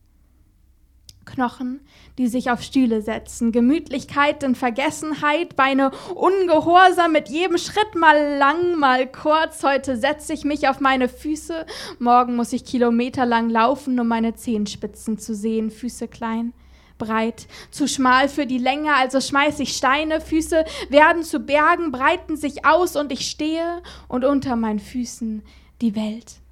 Knochen, 1.25 1.81
die 2.19 2.29
sich 2.29 2.51
auf 2.51 2.63
Stühle 2.63 3.03
setzen, 3.03 3.53
Gemütlichkeit 3.53 4.43
in 4.43 4.55
Vergessenheit, 4.55 5.57
Beine 5.57 5.91
ungehorsam 6.15 7.13
mit 7.13 7.29
jedem 7.29 7.59
Schritt 7.59 7.95
mal 7.95 8.37
lang, 8.39 8.79
mal 8.79 9.11
kurz. 9.11 9.63
Heute 9.63 9.97
setze 9.97 10.33
ich 10.33 10.45
mich 10.45 10.69
auf 10.69 10.81
meine 10.81 11.09
Füße, 11.09 11.67
morgen 11.99 12.37
muss 12.37 12.53
ich 12.53 12.65
kilometerlang 12.65 13.51
laufen, 13.51 13.99
um 13.99 14.09
meine 14.09 14.35
Zehenspitzen 14.35 15.19
zu 15.19 15.35
sehen, 15.35 15.71
Füße 15.71 16.09
klein. 16.09 16.53
Breit, 16.97 17.49
zu 17.71 17.89
schmal 17.89 18.29
für 18.29 18.47
die 18.47 18.59
Länge, 18.59 18.95
also 18.95 19.21
schmeiß 19.21 19.59
ich 19.61 19.77
Steine, 19.77 20.21
Füße 20.21 20.65
werden 20.91 21.25
zu 21.25 21.41
Bergen, 21.41 21.91
breiten 21.91 22.37
sich 22.37 22.65
aus 22.65 22.95
und 22.95 23.11
ich 23.11 23.29
stehe 23.29 23.83
und 24.07 24.25
unter 24.25 24.55
meinen 24.57 24.79
Füßen 24.79 25.43
die 25.81 25.97
Welt. 25.97 26.44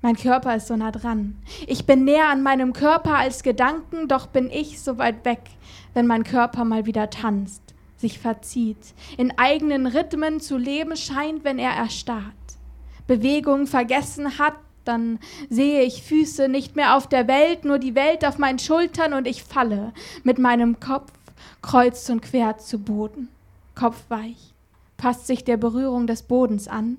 Mein 0.00 0.16
Körper 0.16 0.54
ist 0.54 0.68
so 0.68 0.76
nah 0.76 0.92
dran. 0.92 1.36
Ich 1.66 1.84
bin 1.84 2.04
näher 2.04 2.28
an 2.28 2.42
meinem 2.42 2.72
Körper 2.72 3.16
als 3.16 3.42
Gedanken, 3.42 4.06
doch 4.06 4.28
bin 4.28 4.48
ich 4.48 4.80
so 4.80 4.96
weit 4.98 5.24
weg, 5.24 5.42
wenn 5.92 6.06
mein 6.06 6.22
Körper 6.22 6.64
mal 6.64 6.86
wieder 6.86 7.10
tanzt, 7.10 7.62
sich 7.96 8.20
verzieht, 8.20 8.94
in 9.16 9.36
eigenen 9.38 9.88
Rhythmen 9.88 10.38
zu 10.38 10.56
leben 10.56 10.96
scheint, 10.96 11.42
wenn 11.42 11.58
er 11.58 11.72
erstarrt. 11.72 12.22
Bewegung 13.08 13.66
vergessen 13.66 14.38
hat, 14.38 14.54
dann 14.84 15.18
sehe 15.50 15.82
ich 15.82 16.04
Füße 16.04 16.48
nicht 16.48 16.76
mehr 16.76 16.96
auf 16.96 17.08
der 17.08 17.26
Welt, 17.26 17.64
nur 17.64 17.78
die 17.78 17.96
Welt 17.96 18.24
auf 18.24 18.38
meinen 18.38 18.60
Schultern 18.60 19.12
und 19.14 19.26
ich 19.26 19.42
falle 19.42 19.92
mit 20.22 20.38
meinem 20.38 20.78
Kopf 20.78 21.12
kreuz 21.60 22.08
und 22.08 22.22
quer 22.22 22.58
zu 22.58 22.78
Boden. 22.78 23.28
Kopf 23.74 24.04
weich, 24.08 24.54
passt 24.96 25.26
sich 25.26 25.44
der 25.44 25.56
Berührung 25.56 26.06
des 26.06 26.22
Bodens 26.22 26.68
an, 26.68 26.98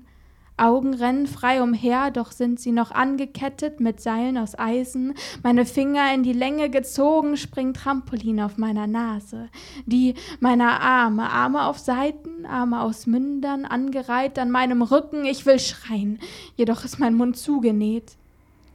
Augen 0.60 0.94
rennen 0.94 1.26
frei 1.26 1.62
umher, 1.62 2.10
doch 2.10 2.32
sind 2.32 2.60
sie 2.60 2.72
noch 2.72 2.90
angekettet 2.90 3.80
mit 3.80 4.00
Seilen 4.00 4.38
aus 4.38 4.58
Eisen. 4.58 5.14
Meine 5.42 5.64
Finger 5.64 6.12
in 6.14 6.22
die 6.22 6.32
Länge 6.32 6.70
gezogen, 6.70 7.36
springt 7.36 7.78
Trampolin 7.78 8.40
auf 8.40 8.58
meiner 8.58 8.86
Nase. 8.86 9.48
Die 9.86 10.14
meiner 10.40 10.80
Arme, 10.80 11.30
Arme 11.30 11.64
auf 11.64 11.78
Seiten, 11.78 12.46
Arme 12.46 12.82
aus 12.82 13.06
Mündern, 13.06 13.64
angereiht 13.64 14.38
an 14.38 14.50
meinem 14.50 14.82
Rücken. 14.82 15.24
Ich 15.24 15.46
will 15.46 15.58
schreien, 15.58 16.18
jedoch 16.56 16.84
ist 16.84 16.98
mein 16.98 17.14
Mund 17.14 17.36
zugenäht. 17.36 18.16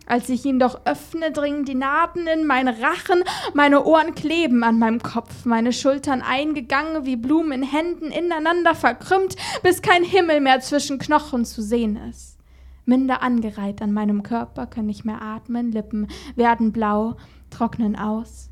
Als 0.08 0.30
ich 0.30 0.46
ihn 0.46 0.60
doch 0.60 0.82
öffne, 0.86 1.32
dringen 1.32 1.66
die 1.66 1.76
Naden 1.76 2.28
in 2.28 2.46
meinen 2.46 2.76
Rachen, 2.76 3.24
meine 3.54 3.84
Ohren 3.86 4.14
kleben 4.14 4.64
an 4.64 4.78
meinem 4.78 5.02
Kopf, 5.02 5.46
meine 5.46 5.74
Schultern 5.74 6.22
eingegangen 6.22 7.06
wie 7.06 7.16
Blumen 7.16 7.52
in 7.52 7.64
Händen 7.64 8.12
ineinander 8.12 8.76
verkrümmt, 8.76 9.36
bis 9.64 9.82
kein 9.82 10.04
Himmel 10.04 10.42
mehr 10.42 10.60
zwischen 10.60 11.00
Knochen 11.00 11.44
zu 11.44 11.64
sehen 11.64 11.98
ist. 12.10 12.38
Minder 12.86 13.24
angereiht 13.24 13.82
an 13.82 13.94
meinem 13.94 14.22
Körper, 14.22 14.68
kann 14.68 14.88
ich 14.90 15.06
mehr 15.06 15.22
atmen, 15.22 15.72
Lippen 15.72 16.08
werden 16.36 16.72
blau, 16.72 17.16
trocknen 17.50 17.96
aus. 17.96 18.52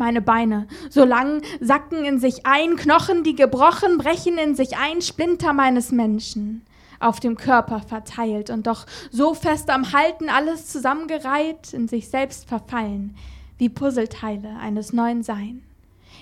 Meine 0.00 0.20
Beine, 0.20 0.66
so 0.90 1.04
lang, 1.04 1.42
sacken 1.60 2.04
in 2.04 2.18
sich 2.18 2.44
ein, 2.44 2.74
Knochen, 2.76 3.22
die 3.22 3.36
gebrochen, 3.36 3.98
brechen 3.98 4.36
in 4.36 4.56
sich 4.56 4.76
ein, 4.76 5.00
Splinter 5.00 5.52
meines 5.52 5.92
Menschen 5.92 6.64
auf 7.00 7.20
dem 7.20 7.36
Körper 7.36 7.80
verteilt 7.80 8.50
und 8.50 8.66
doch 8.66 8.86
so 9.10 9.34
fest 9.34 9.70
am 9.70 9.92
Halten 9.92 10.28
alles 10.28 10.66
zusammengereiht, 10.66 11.72
in 11.72 11.88
sich 11.88 12.08
selbst 12.08 12.48
verfallen, 12.48 13.16
wie 13.58 13.68
Puzzleteile 13.68 14.56
eines 14.60 14.92
neuen 14.92 15.22
Sein. 15.22 15.62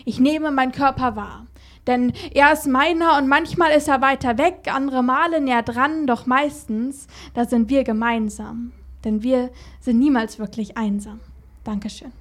Ich 0.04 0.20
nehme 0.20 0.50
meinen 0.50 0.72
Körper 0.72 1.16
wahr, 1.16 1.46
denn 1.86 2.12
er 2.32 2.52
ist 2.52 2.66
meiner 2.66 3.16
und 3.18 3.28
manchmal 3.28 3.70
ist 3.72 3.88
er 3.88 4.00
weiter 4.00 4.38
weg, 4.38 4.70
andere 4.72 5.02
Male 5.02 5.40
näher 5.40 5.62
dran, 5.62 6.06
doch 6.06 6.26
meistens, 6.26 7.06
da 7.34 7.44
sind 7.44 7.70
wir 7.70 7.84
gemeinsam, 7.84 8.72
denn 9.04 9.22
wir 9.22 9.50
sind 9.80 9.98
niemals 9.98 10.38
wirklich 10.38 10.76
einsam. 10.76 11.20
Dankeschön. 11.64 12.12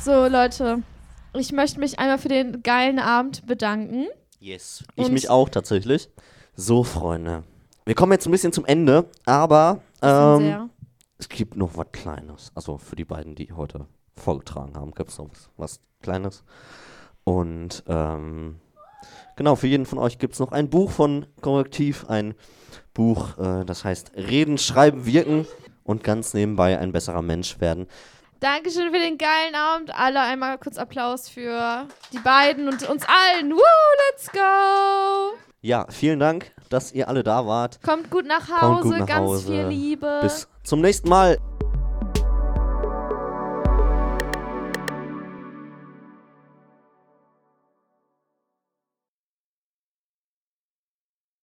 So, 0.00 0.26
Leute, 0.26 0.82
ich 1.38 1.52
möchte 1.52 1.80
mich 1.80 1.98
einmal 1.98 2.18
für 2.18 2.28
den 2.28 2.62
geilen 2.62 2.98
Abend 2.98 3.46
bedanken. 3.46 4.06
Yes. 4.40 4.84
Ich 4.96 5.06
Und- 5.06 5.12
mich 5.12 5.30
auch 5.30 5.48
tatsächlich. 5.48 6.08
So, 6.54 6.84
Freunde. 6.84 7.44
Wir 7.84 7.94
kommen 7.94 8.12
jetzt 8.12 8.26
ein 8.26 8.30
bisschen 8.32 8.52
zum 8.52 8.66
Ende, 8.66 9.06
aber 9.24 9.80
ähm, 10.02 10.70
es 11.18 11.28
gibt 11.28 11.56
noch 11.56 11.76
was 11.76 11.86
Kleines. 11.92 12.52
Also 12.54 12.78
für 12.78 12.96
die 12.96 13.04
beiden, 13.04 13.34
die 13.34 13.52
heute 13.52 13.86
vorgetragen 14.16 14.74
haben, 14.76 14.92
gibt 14.92 15.10
es 15.10 15.18
noch 15.18 15.30
was, 15.30 15.50
was 15.56 15.80
Kleines. 16.02 16.44
Und 17.24 17.82
ähm, 17.86 18.60
genau, 19.36 19.54
für 19.56 19.66
jeden 19.68 19.86
von 19.86 19.98
euch 19.98 20.18
gibt 20.18 20.34
es 20.34 20.40
noch 20.40 20.52
ein 20.52 20.68
Buch 20.68 20.90
von 20.90 21.26
Korrektiv, 21.40 22.06
ein 22.08 22.34
Buch, 22.94 23.38
äh, 23.38 23.64
das 23.64 23.84
heißt 23.84 24.12
Reden, 24.16 24.58
Schreiben, 24.58 25.06
Wirken 25.06 25.46
und 25.84 26.04
ganz 26.04 26.34
nebenbei 26.34 26.78
ein 26.78 26.92
besserer 26.92 27.22
Mensch 27.22 27.60
werden. 27.60 27.86
Dankeschön 28.40 28.92
für 28.92 29.00
den 29.00 29.18
geilen 29.18 29.56
Abend. 29.56 29.92
Alle 29.92 30.20
einmal 30.20 30.58
kurz 30.58 30.78
Applaus 30.78 31.28
für 31.28 31.86
die 32.12 32.18
beiden 32.18 32.68
und 32.68 32.88
uns 32.88 33.04
allen. 33.04 33.50
Woo, 33.50 33.60
let's 34.10 34.30
go! 34.30 35.36
Ja, 35.60 35.86
vielen 35.90 36.20
Dank, 36.20 36.52
dass 36.68 36.92
ihr 36.92 37.08
alle 37.08 37.24
da 37.24 37.46
wart. 37.46 37.82
Kommt 37.82 38.10
gut 38.10 38.26
nach 38.26 38.48
Hause, 38.48 38.82
gut 38.90 38.98
nach 38.98 39.06
ganz 39.06 39.26
Hause. 39.26 39.46
viel 39.46 39.66
Liebe. 39.66 40.20
Bis 40.22 40.46
zum 40.62 40.80
nächsten 40.80 41.08
Mal. 41.08 41.38